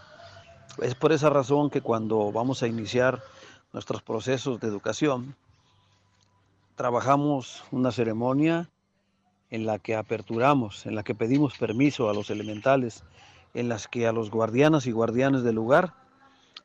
[0.79, 3.21] Es por esa razón que cuando vamos a iniciar
[3.73, 5.35] nuestros procesos de educación,
[6.77, 8.71] trabajamos una ceremonia
[9.51, 13.05] en la que aperturamos, en la que pedimos permiso a los elementales,
[13.55, 15.95] en las que a los guardianas y guardianes del lugar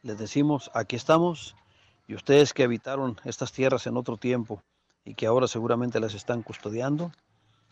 [0.06, 1.56] les decimos, aquí estamos,
[2.08, 4.62] y ustedes que habitaron estas tierras en otro tiempo
[5.04, 7.12] y que ahora seguramente las están custodiando,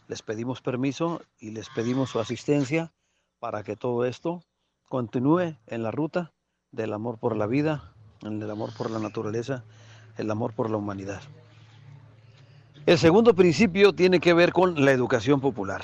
[0.07, 2.91] les pedimos permiso y les pedimos su asistencia
[3.39, 4.41] para que todo esto
[4.89, 6.34] continúe en la ruta
[6.72, 7.93] del amor por la vida,
[8.24, 9.64] en el amor por la naturaleza,
[10.18, 11.22] el amor por la humanidad.
[12.86, 15.84] El segundo principio tiene que ver con la educación popular.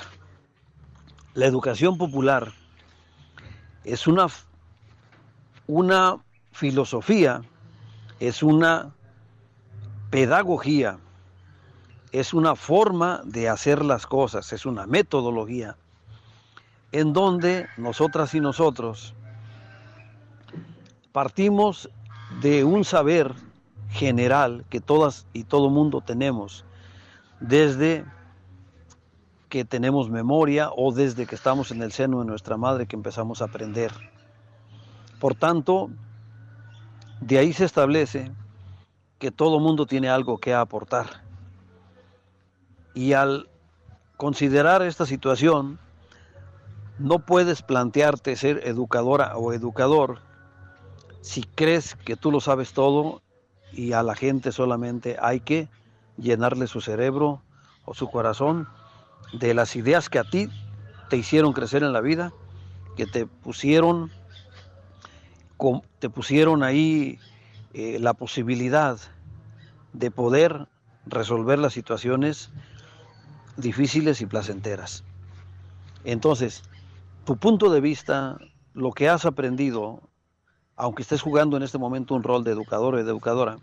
[1.32, 2.52] La educación popular
[3.84, 4.26] es una,
[5.66, 6.18] una
[6.52, 7.40] filosofía,
[8.18, 8.90] es una
[10.10, 10.98] pedagogía,
[12.12, 15.78] es una forma de hacer las cosas, es una metodología
[16.92, 19.14] en donde nosotras y nosotros
[21.12, 21.88] partimos
[22.42, 23.32] de un saber
[23.88, 26.66] general que todas y todo mundo tenemos
[27.40, 28.04] desde
[29.48, 33.42] que tenemos memoria o desde que estamos en el seno de nuestra madre que empezamos
[33.42, 33.92] a aprender.
[35.18, 35.90] Por tanto,
[37.20, 38.30] de ahí se establece
[39.18, 41.22] que todo mundo tiene algo que aportar.
[42.94, 43.48] Y al
[44.16, 45.78] considerar esta situación,
[46.98, 50.20] no puedes plantearte ser educadora o educador
[51.20, 53.22] si crees que tú lo sabes todo
[53.72, 55.68] y a la gente solamente hay que
[56.16, 57.42] llenarle su cerebro
[57.84, 58.68] o su corazón
[59.32, 60.48] de las ideas que a ti
[61.08, 62.32] te hicieron crecer en la vida,
[62.96, 64.10] que te pusieron,
[65.98, 67.18] te pusieron ahí
[67.74, 68.98] eh, la posibilidad
[69.92, 70.68] de poder
[71.06, 72.50] resolver las situaciones
[73.56, 75.04] difíciles y placenteras.
[76.04, 76.62] Entonces,
[77.24, 78.38] tu punto de vista,
[78.74, 80.00] lo que has aprendido,
[80.76, 83.58] aunque estés jugando en este momento un rol de educador o de educadora,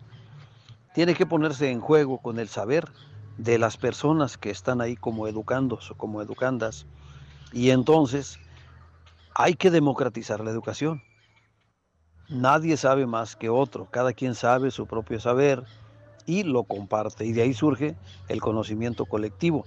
[0.98, 2.88] tiene que ponerse en juego con el saber
[3.36, 6.86] de las personas que están ahí como educandos o como educandas.
[7.52, 8.40] Y entonces
[9.32, 11.00] hay que democratizar la educación.
[12.28, 15.62] Nadie sabe más que otro, cada quien sabe su propio saber
[16.26, 17.24] y lo comparte.
[17.24, 17.94] Y de ahí surge
[18.26, 19.64] el conocimiento colectivo,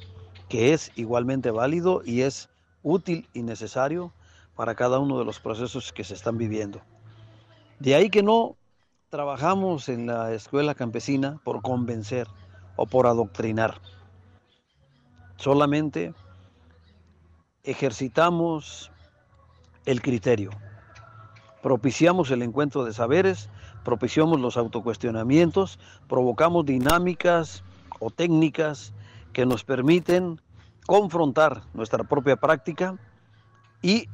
[0.50, 2.50] que es igualmente válido y es
[2.84, 4.12] útil y necesario
[4.58, 6.82] para cada uno de los procesos que se están viviendo.
[7.80, 8.58] De ahí que no
[9.12, 12.28] trabajamos en la escuela campesina por convencer
[12.78, 13.82] o por adoctrinar.
[15.36, 16.14] Solamente
[17.64, 18.90] ejercitamos
[19.86, 20.52] el criterio,
[21.62, 23.50] propiciamos el encuentro de saberes,
[23.84, 27.66] propiciamos los autocuestionamientos, provocamos dinámicas
[28.00, 28.94] o técnicas
[29.34, 30.40] que nos permiten
[30.88, 32.98] confrontar nuestra propia práctica
[33.82, 34.08] y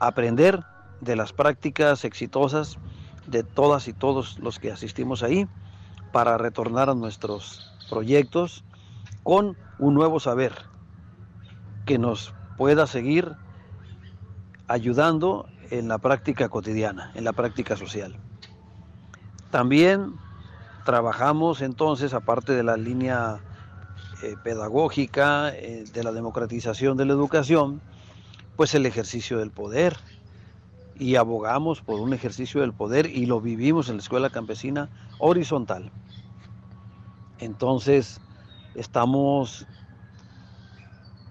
[0.00, 0.64] aprender
[1.02, 2.78] de las prácticas exitosas
[3.26, 5.48] de todas y todos los que asistimos ahí
[6.12, 8.64] para retornar a nuestros proyectos
[9.22, 10.54] con un nuevo saber
[11.86, 13.32] que nos pueda seguir
[14.68, 18.16] ayudando en la práctica cotidiana, en la práctica social.
[19.50, 20.14] También
[20.84, 23.40] trabajamos entonces, aparte de la línea
[24.22, 27.80] eh, pedagógica, eh, de la democratización de la educación,
[28.56, 29.96] pues el ejercicio del poder.
[30.96, 35.90] Y abogamos por un ejercicio del poder y lo vivimos en la escuela campesina horizontal.
[37.38, 38.20] Entonces,
[38.74, 39.66] estamos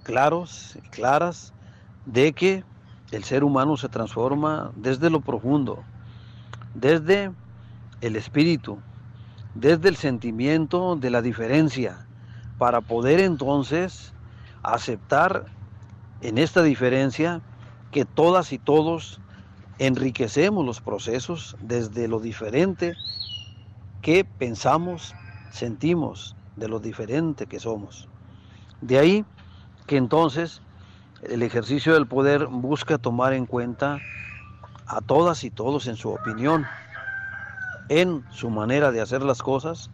[0.04, 1.54] claros y claras
[2.06, 2.64] de que
[3.12, 5.84] el ser humano se transforma desde lo profundo,
[6.74, 7.32] desde
[8.02, 8.80] el espíritu,
[9.56, 12.06] desde el sentimiento de la diferencia,
[12.58, 14.14] para poder entonces
[14.62, 15.46] aceptar
[16.22, 17.42] en esta diferencia
[17.92, 19.23] que todas y todos
[19.86, 22.96] enriquecemos los procesos desde lo diferente
[24.02, 25.14] que pensamos,
[25.52, 28.08] sentimos, de lo diferente que somos.
[28.80, 29.26] De ahí
[29.86, 30.62] que entonces
[31.24, 34.00] el ejercicio del poder busca tomar en cuenta
[34.88, 36.66] a todas y todos en su opinión,
[37.90, 39.90] en su manera de hacer las cosas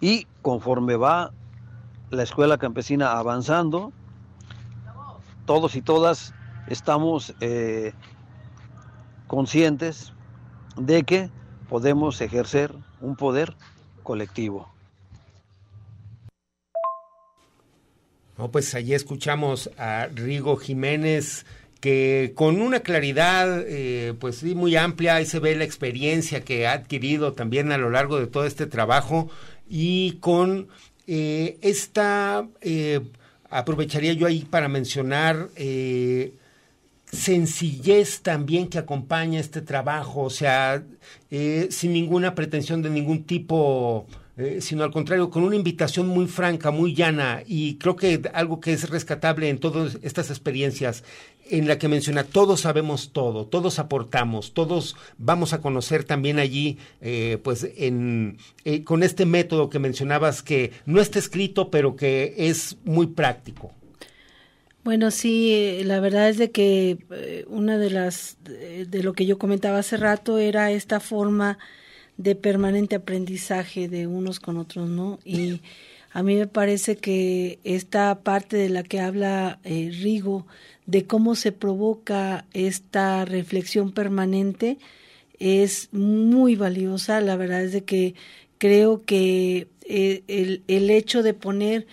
[0.00, 1.32] y conforme va
[2.10, 3.92] la escuela campesina avanzando,
[5.46, 6.34] todos y todas
[6.68, 7.94] estamos eh,
[9.26, 10.12] conscientes
[10.76, 11.30] de que
[11.68, 13.54] podemos ejercer un poder
[14.02, 14.68] colectivo.
[18.38, 21.46] No, pues allí escuchamos a Rigo Jiménez
[21.80, 26.66] que con una claridad eh, pues sí muy amplia ahí se ve la experiencia que
[26.66, 29.30] ha adquirido también a lo largo de todo este trabajo
[29.68, 30.68] y con
[31.06, 33.00] eh, esta eh,
[33.50, 35.48] aprovecharía yo ahí para mencionar
[37.12, 40.82] sencillez también que acompaña este trabajo, o sea,
[41.30, 44.06] eh, sin ninguna pretensión de ningún tipo
[44.38, 48.60] eh, sino al contrario, con una invitación muy franca, muy llana, y creo que algo
[48.60, 51.04] que es rescatable en todas estas experiencias,
[51.48, 56.76] en la que menciona, todos sabemos todo, todos aportamos, todos vamos a conocer también allí,
[57.00, 58.36] eh, pues, en,
[58.84, 63.72] con este método que mencionabas, que no está escrito, pero que es muy práctico.
[64.86, 69.78] Bueno, sí, la verdad es de que una de las, de lo que yo comentaba
[69.78, 71.58] hace rato era esta forma
[72.18, 75.18] de permanente aprendizaje de unos con otros, ¿no?
[75.24, 75.60] Y
[76.12, 80.46] a mí me parece que esta parte de la que habla eh, Rigo,
[80.86, 84.78] de cómo se provoca esta reflexión permanente,
[85.40, 87.20] es muy valiosa.
[87.20, 88.14] La verdad es de que
[88.58, 91.88] creo que eh, el, el hecho de poner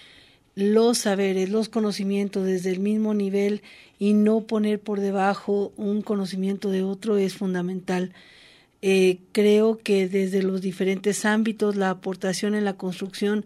[0.55, 3.61] los saberes, los conocimientos desde el mismo nivel
[3.99, 8.13] y no poner por debajo un conocimiento de otro es fundamental.
[8.81, 13.45] Eh, creo que desde los diferentes ámbitos la aportación en la construcción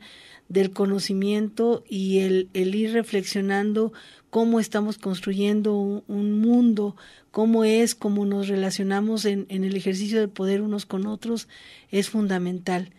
[0.49, 3.93] del conocimiento y el, ir reflexionando
[4.29, 6.95] cómo estamos construyendo un, mundo,
[7.31, 11.47] cómo es, cómo nos relacionamos en, el ejercicio del poder unos con otros,
[11.91, 12.89] es fundamental.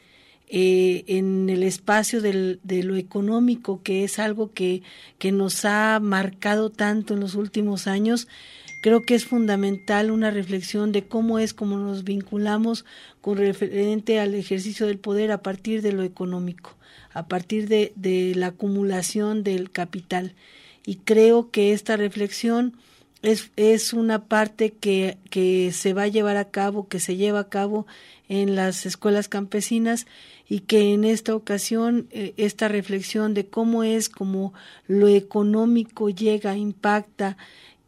[0.51, 4.82] Eh, en el espacio del, de lo económico, que es algo que,
[5.30, 8.28] nos ha marcado tanto en los últimos años,
[8.80, 12.84] Creo que es fundamental una reflexión de cómo es como nos vinculamos
[13.20, 16.76] con referente al ejercicio del poder a partir de lo económico,
[17.12, 20.36] a partir de, de la acumulación del capital.
[20.86, 22.76] Y creo que esta reflexión
[23.22, 27.86] es, una parte que se va a llevar a cabo, que se lleva a cabo
[28.29, 30.07] en las escuelas campesinas
[30.49, 34.53] y que en esta ocasión eh, esta reflexión de cómo es como
[34.87, 37.37] lo económico llega, impacta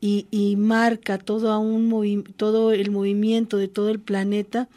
[0.01, 4.69] y, y marca todo, a un todo el movimiento de todo el planeta,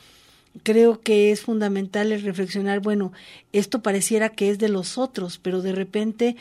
[0.64, 3.11] creo que es fundamental el reflexionar, bueno,
[3.53, 6.36] esto pareciera que es de los otros, pero de repente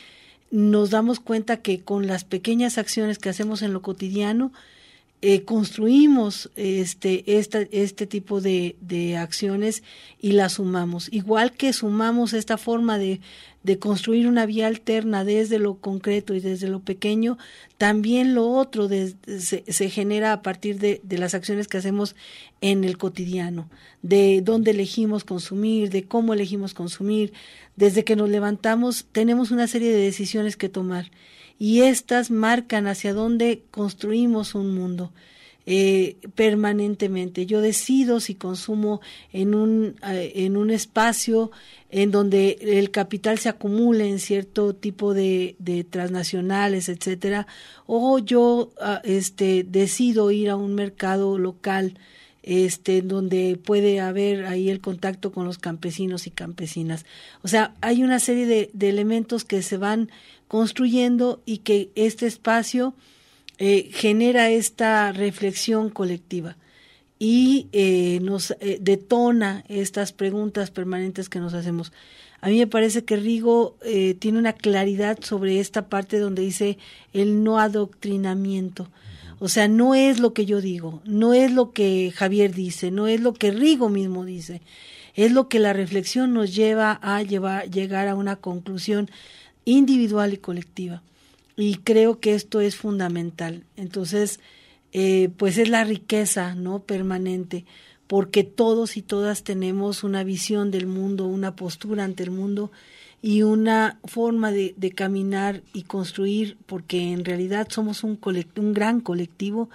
[0.51, 4.53] nos damos cuenta que con las pequeñas acciones que hacemos en lo cotidiano,
[5.25, 9.85] eh, construimos este, este tipo de, de, acciones
[10.21, 11.09] y las sumamos.
[11.13, 13.21] Igual que sumamos esta forma de,
[13.63, 17.39] de, construir una vía alterna desde lo concreto y desde lo pequeño,
[17.79, 19.15] también lo otro se,
[19.65, 22.17] se, genera a partir de, las acciones que hacemos
[22.61, 23.71] en el cotidiano,
[24.03, 27.33] de dónde elegimos consumir, de cómo elegimos consumir.
[27.77, 31.13] Desde que nos levantamos tenemos una serie de decisiones que tomar
[31.63, 35.13] y estas marcan hacia dónde construimos un mundo.
[35.65, 37.47] Eh, permanentemente.
[37.47, 39.01] Yo decido si consumo
[39.33, 41.53] en un, eh, en un espacio
[41.89, 45.55] en donde el capital se acumule en cierto tipo de,
[45.89, 47.47] transnacionales, etcétera,
[47.87, 51.95] o yo ah, este, decido ir a un mercado local
[52.43, 57.05] este, donde puede haber ahí el contacto con los campesinos y campesinas.
[57.43, 60.11] O sea, hay una serie de, elementos que se van
[60.49, 62.95] construyendo y que este espacio
[63.59, 66.57] eh, genera esta reflexión colectiva
[67.19, 71.93] y eh, nos eh, detona estas preguntas permanentes que nos hacemos.
[72.41, 73.79] A mí me parece que Rigo
[74.19, 76.77] tiene una claridad sobre esta parte donde dice
[77.13, 78.89] el no adoctrinamiento.
[79.43, 83.09] O sea, no es lo que yo digo, no es lo que Javier dice, no
[83.09, 84.63] es lo que Rigo mismo dice,
[85.17, 89.11] es lo que la reflexión nos lleva a llevar, llegar a una conclusión
[89.65, 91.03] individual y colectiva.
[91.57, 93.65] Y creo que esto es fundamental.
[93.77, 94.39] Entonces,
[94.93, 96.85] eh, pues es la riqueza, ¿no?
[96.85, 97.65] Permanente,
[98.07, 102.71] porque todos y todas tenemos una visión del mundo, una postura ante el mundo
[103.23, 108.19] y una forma de, caminar y construir, porque en realidad somos un,
[108.57, 109.71] un gran colectivo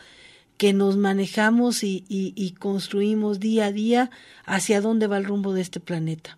[0.58, 4.12] que nos manejamos y, construimos día a día
[4.45, 6.38] hacia dónde va el rumbo de este planeta.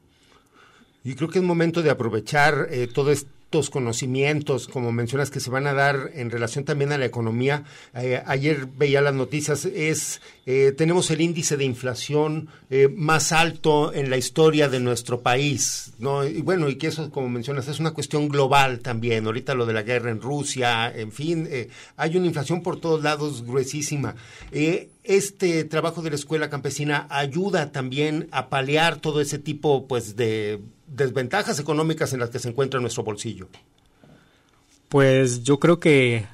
[1.03, 3.39] Y creo que es momento de aprovechar eh, todo este
[3.72, 7.64] conocimientos, como mencionas, que se van a dar en relación también a la economía.
[7.95, 10.22] Eh, ayer veía las noticias, es
[10.52, 15.93] eh, tenemos el índice de inflación eh, más alto en la historia de nuestro país,
[16.00, 16.26] ¿no?
[16.26, 19.28] Y bueno, y que eso, como mencionas, es una cuestión global también.
[19.28, 21.47] Ahorita lo de la guerra en Rusia, en fin,
[21.97, 24.16] hay una inflación por todos lados gruesísima.
[24.52, 30.60] este trabajo de la escuela campesina ayuda también a paliar todo ese tipo, pues, de
[30.88, 33.47] desventajas económicas en las que se encuentra nuestro bolsillo?
[34.88, 36.26] Pues yo creo que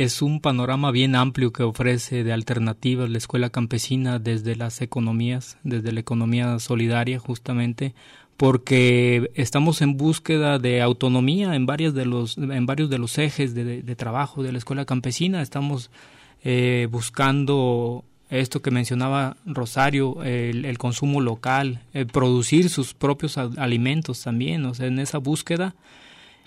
[0.00, 5.58] es un panorama bien amplio que ofrece de alternativas la escuela campesina desde las economías,
[5.62, 7.94] desde la economía solidaria justamente,
[8.38, 13.54] porque estamos en búsqueda de autonomía en varios de los, en varios de los ejes
[13.54, 15.42] de, trabajo de la escuela campesina.
[15.42, 15.90] Estamos
[16.44, 24.64] eh, buscando esto que mencionaba Rosario, el, consumo local, el producir sus propios alimentos también,
[24.64, 25.74] o sea, en esa búsqueda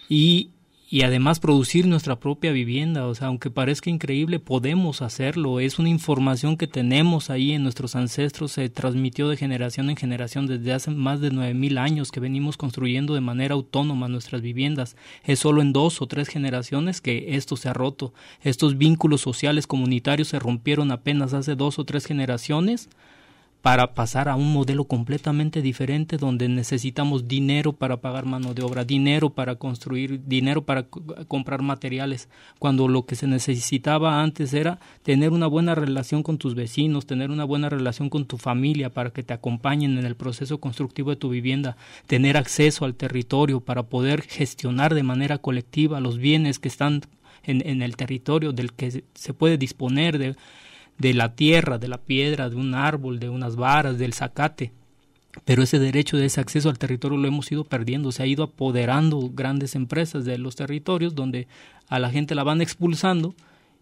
[0.09, 0.49] y
[0.93, 3.07] y además producir nuestra propia vivienda.
[3.07, 5.59] O sea, aunque parezca increíble, podemos hacerlo.
[5.59, 10.45] Es una información que tenemos ahí en nuestros ancestros, se transmitió de generación en generación
[10.45, 14.95] desde hace más de nueve mil años que venimos construyendo de manera autónoma nuestras viviendas.
[15.23, 18.13] Es solo en dos o tres generaciones que esto se ha roto.
[18.43, 22.87] Estos vínculos sociales comunitarios se rompieron apenas hace dos o tres generaciones
[23.63, 28.83] para pasar a un modelo completamente diferente donde necesitamos dinero para pagar mano de obra,
[28.83, 30.87] dinero para construir, dinero para
[31.29, 32.27] comprar materiales,
[32.59, 37.31] cuando lo que se necesitaba antes era tener una buena relación con tus vecinos, tener
[37.31, 41.15] una buena relación con tu familia para que te acompañen en el proceso constructivo de
[41.15, 46.67] tu vivienda, tener acceso al territorio para poder gestionar de manera colectiva los bienes que
[46.67, 46.99] están
[47.43, 50.35] en, el territorio del que se puede disponer de
[50.97, 54.71] de la tierra, de la piedra, de un árbol, de unas varas, del zacate.
[55.45, 58.43] Pero ese derecho de ese acceso al territorio lo hemos ido perdiendo, se ha ido
[58.43, 61.47] apoderando grandes empresas de los territorios donde
[61.87, 63.33] a la gente la van expulsando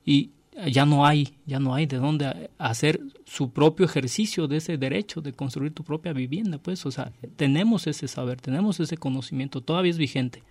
[0.05, 0.31] y
[0.71, 5.21] ya no hay, ya no hay de dónde hacer su propio ejercicio de ese derecho
[5.21, 9.91] de construir tu propia vivienda, pues, o sea, tenemos ese saber, tenemos ese conocimiento, todavía
[9.91, 10.43] es vigente.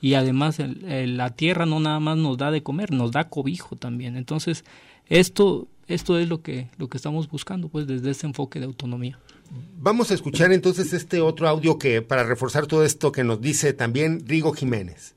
[0.00, 4.16] Y además la tierra no nada más nos da de comer, nos da cobijo también.
[4.16, 4.64] Entonces,
[5.06, 9.18] esto esto es lo que, lo que estamos buscando, pues, desde ese enfoque de autonomía.
[9.78, 13.72] Vamos a escuchar entonces este otro audio que para reforzar todo esto que nos dice
[13.72, 15.14] también Rigo Jiménez.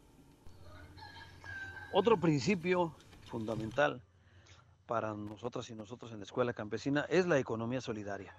[1.91, 2.93] Otro principio
[3.25, 4.01] fundamental
[4.85, 8.35] para nosotras y nosotros en la escuela campesina es la economía solidaria.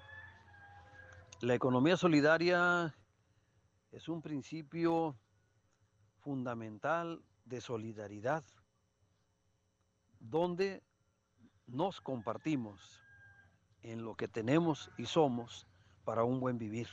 [1.41, 2.95] La economía solidaria
[3.91, 5.17] es un principio
[6.21, 8.45] fundamental de solidaridad
[10.21, 10.83] donde
[11.73, 13.03] nos compartimos
[13.83, 15.67] en lo que tenemos y somos
[16.05, 16.89] para un buen vivir.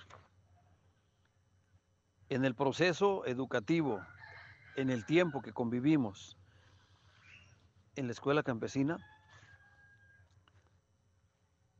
[2.29, 4.01] En el proceso educativo,
[4.75, 6.37] en el tiempo que convivimos
[7.95, 8.97] en la escuela campesina,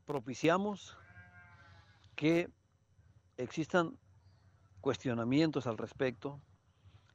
[0.04, 0.96] propiciamos
[2.16, 2.50] que
[3.36, 3.98] existan
[4.80, 6.40] cuestionamientos al respecto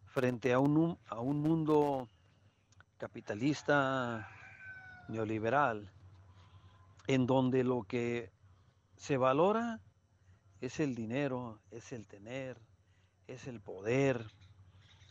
[0.06, 2.08] frente a un, a un mundo
[2.98, 4.30] capitalista
[5.08, 5.92] neoliberal,
[7.08, 8.32] en donde lo que
[8.98, 9.82] se valora
[10.62, 12.62] es el dinero, es el tener,
[13.28, 14.26] es el poder,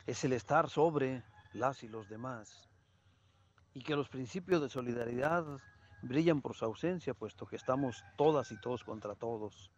[0.06, 1.22] es el estar sobre
[1.52, 2.68] las y los demás,
[3.74, 5.44] y que los principios de solidaridad
[6.02, 9.70] brillan por su ausencia, puesto que estamos todas y todos contra todos.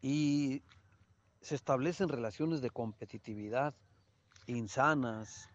[0.00, 0.62] Y
[1.40, 3.74] se establecen relaciones de competitividad
[4.46, 5.48] insanas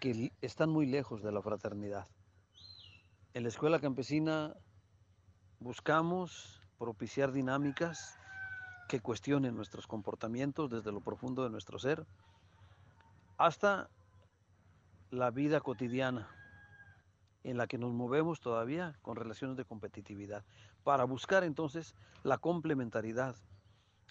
[0.00, 2.08] que están muy lejos de la fraternidad.
[3.34, 4.54] En la escuela campesina
[5.58, 8.16] buscamos propiciar dinámicas
[8.88, 12.06] que cuestionen nuestros comportamientos desde lo profundo de nuestro ser
[13.36, 13.90] hasta
[15.10, 16.28] la vida cotidiana
[17.42, 20.44] en la que nos movemos todavía con relaciones de competitividad,
[20.84, 23.34] para buscar entonces la complementariedad,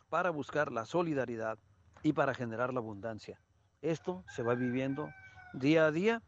[0.09, 1.57] para buscar la solidaridad
[2.03, 3.39] y para generar la abundancia.
[3.81, 5.07] Esto se va viviendo
[5.53, 6.21] día a día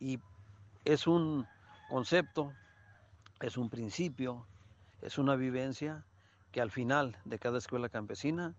[0.00, 0.18] y
[0.86, 1.46] es un
[1.94, 2.52] concepto,
[3.40, 4.48] es un principio,
[5.00, 6.04] es una vivencia
[6.50, 8.56] que al final de cada escuela campesina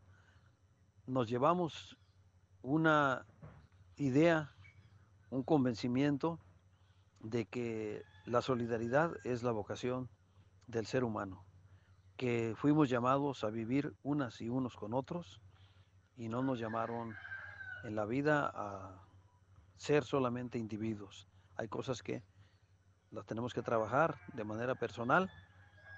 [1.05, 1.97] nos llevamos
[2.61, 3.25] una
[3.97, 4.55] idea,
[5.31, 6.39] un convencimiento
[7.19, 10.09] de que la solidaridad es la vocación
[10.67, 11.43] del ser humano,
[12.15, 15.41] que fuimos llamados a vivir unas y unos con otros
[16.15, 17.13] y no nos llamaron
[17.83, 19.03] en la vida a
[19.75, 21.27] ser solamente individuos.
[21.57, 22.23] Hay cosas que
[23.11, 25.31] las tenemos que trabajar de manera personal,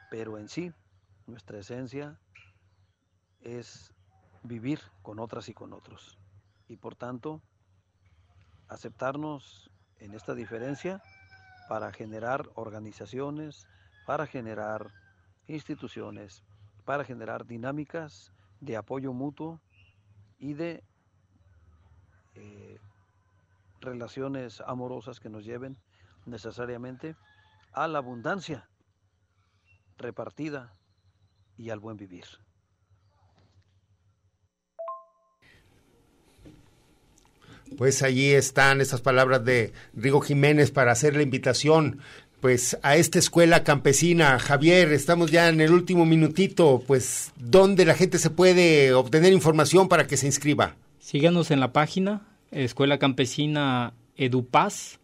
[0.09, 0.71] pero en sí
[1.25, 2.19] nuestra esencia
[3.41, 3.93] es
[4.43, 6.17] vivir con otras y con otros.
[6.67, 7.41] Y por tanto,
[8.67, 11.01] aceptarnos en esta diferencia
[11.67, 13.67] para generar organizaciones,
[14.05, 14.91] para generar
[15.47, 16.43] instituciones,
[16.85, 18.31] para generar dinámicas
[18.61, 19.59] de apoyo mutuo
[20.39, 20.83] y de
[22.35, 22.79] eh,
[23.81, 25.77] relaciones amorosas que nos lleven
[26.27, 27.15] necesariamente
[27.73, 28.69] a la abundancia
[29.97, 30.73] repartida
[31.57, 32.25] y al buen vivir.
[37.77, 41.99] Pues allí están esas palabras de Rigo Jiménez para hacer la invitación
[42.39, 44.39] pues a esta escuela campesina.
[44.39, 49.89] Javier, estamos ya en el último minutito, pues ¿dónde la gente se puede obtener información
[49.89, 50.75] para que se inscriba?
[50.99, 54.99] Síganos en la página Escuela Campesina Edupaz.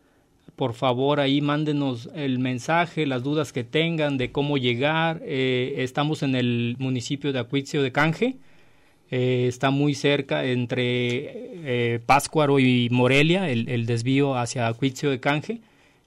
[0.56, 5.20] Por favor, ahí mándenos el mensaje, las dudas que tengan de cómo llegar.
[5.26, 8.38] Eh, estamos en el municipio de Acuitzio de Canje.
[9.10, 15.62] Eh, está muy cerca entre eh, Páscuaro y Morelia, el, desvío hacia Acuitzio de Canje.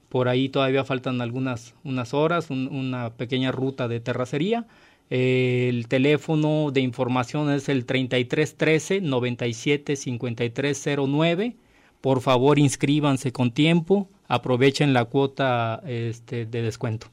[0.08, 4.66] Por ahí todavía faltan algunas unas horas, una pequeña ruta de terracería.
[5.10, 11.56] el teléfono de información es el 3313 97 5309
[12.06, 17.08] por favor inscríbanse con tiempo, aprovechen la cuota este, de descuento.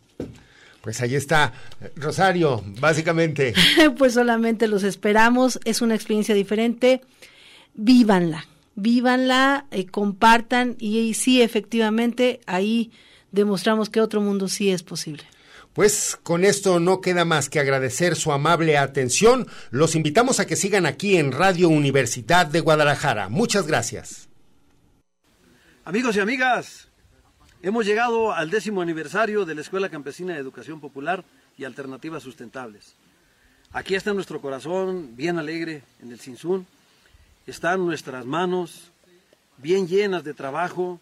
[0.82, 1.52] Pues ahí está,
[1.96, 3.56] Rosario, básicamente.
[3.98, 7.02] pues solamente los esperamos, es una experiencia diferente,
[7.74, 12.92] vívanla, vívanla, eh, compartan y, sí, efectivamente, ahí
[13.32, 15.24] demostramos que otro mundo sí es posible.
[15.74, 19.48] Pues con esto no queda más que agradecer su amable atención.
[19.72, 23.30] Los invitamos a que sigan aquí en Radio Universidad de Guadalajara.
[23.30, 24.30] Muchas gracias.
[25.86, 26.88] Amigos y amigas,
[27.62, 31.26] hemos llegado al décimo aniversario de la Escuela Campesina de Educación Popular
[31.58, 32.94] y Alternativas Sustentables.
[33.74, 36.66] Aquí está nuestro corazón bien alegre en el Sinsun,
[37.46, 38.92] están nuestras manos
[39.58, 41.02] bien llenas de trabajo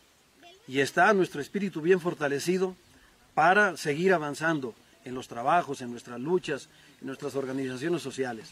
[0.68, 2.76] y está nuestro espíritu bien fortalecido
[3.36, 4.74] para seguir avanzando
[5.06, 6.70] en los trabajos, en nuestras luchas,
[7.02, 8.50] en nuestras organizaciones sociales.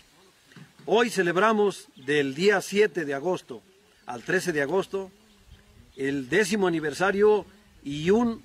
[0.86, 3.64] Hoy celebramos del día 7 de agosto
[4.06, 5.10] al 13 de agosto
[6.00, 7.45] el décimo aniversario
[7.84, 8.41] y un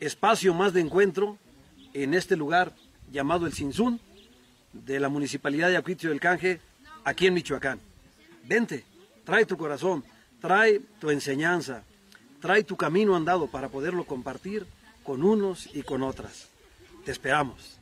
[0.00, 1.36] espacio más de encuentro
[1.92, 2.72] en este lugar
[3.12, 4.00] llamado el Sinsun
[4.72, 6.60] de la Municipalidad de Acuitio del Canje,
[7.04, 7.78] aquí en Michoacán.
[8.44, 8.84] Vente,
[9.24, 10.02] trae tu corazón,
[10.40, 11.84] trae tu enseñanza,
[12.40, 14.66] trae tu camino andado para poderlo compartir
[15.04, 16.48] con unos y con otras.
[17.04, 17.81] Te esperamos.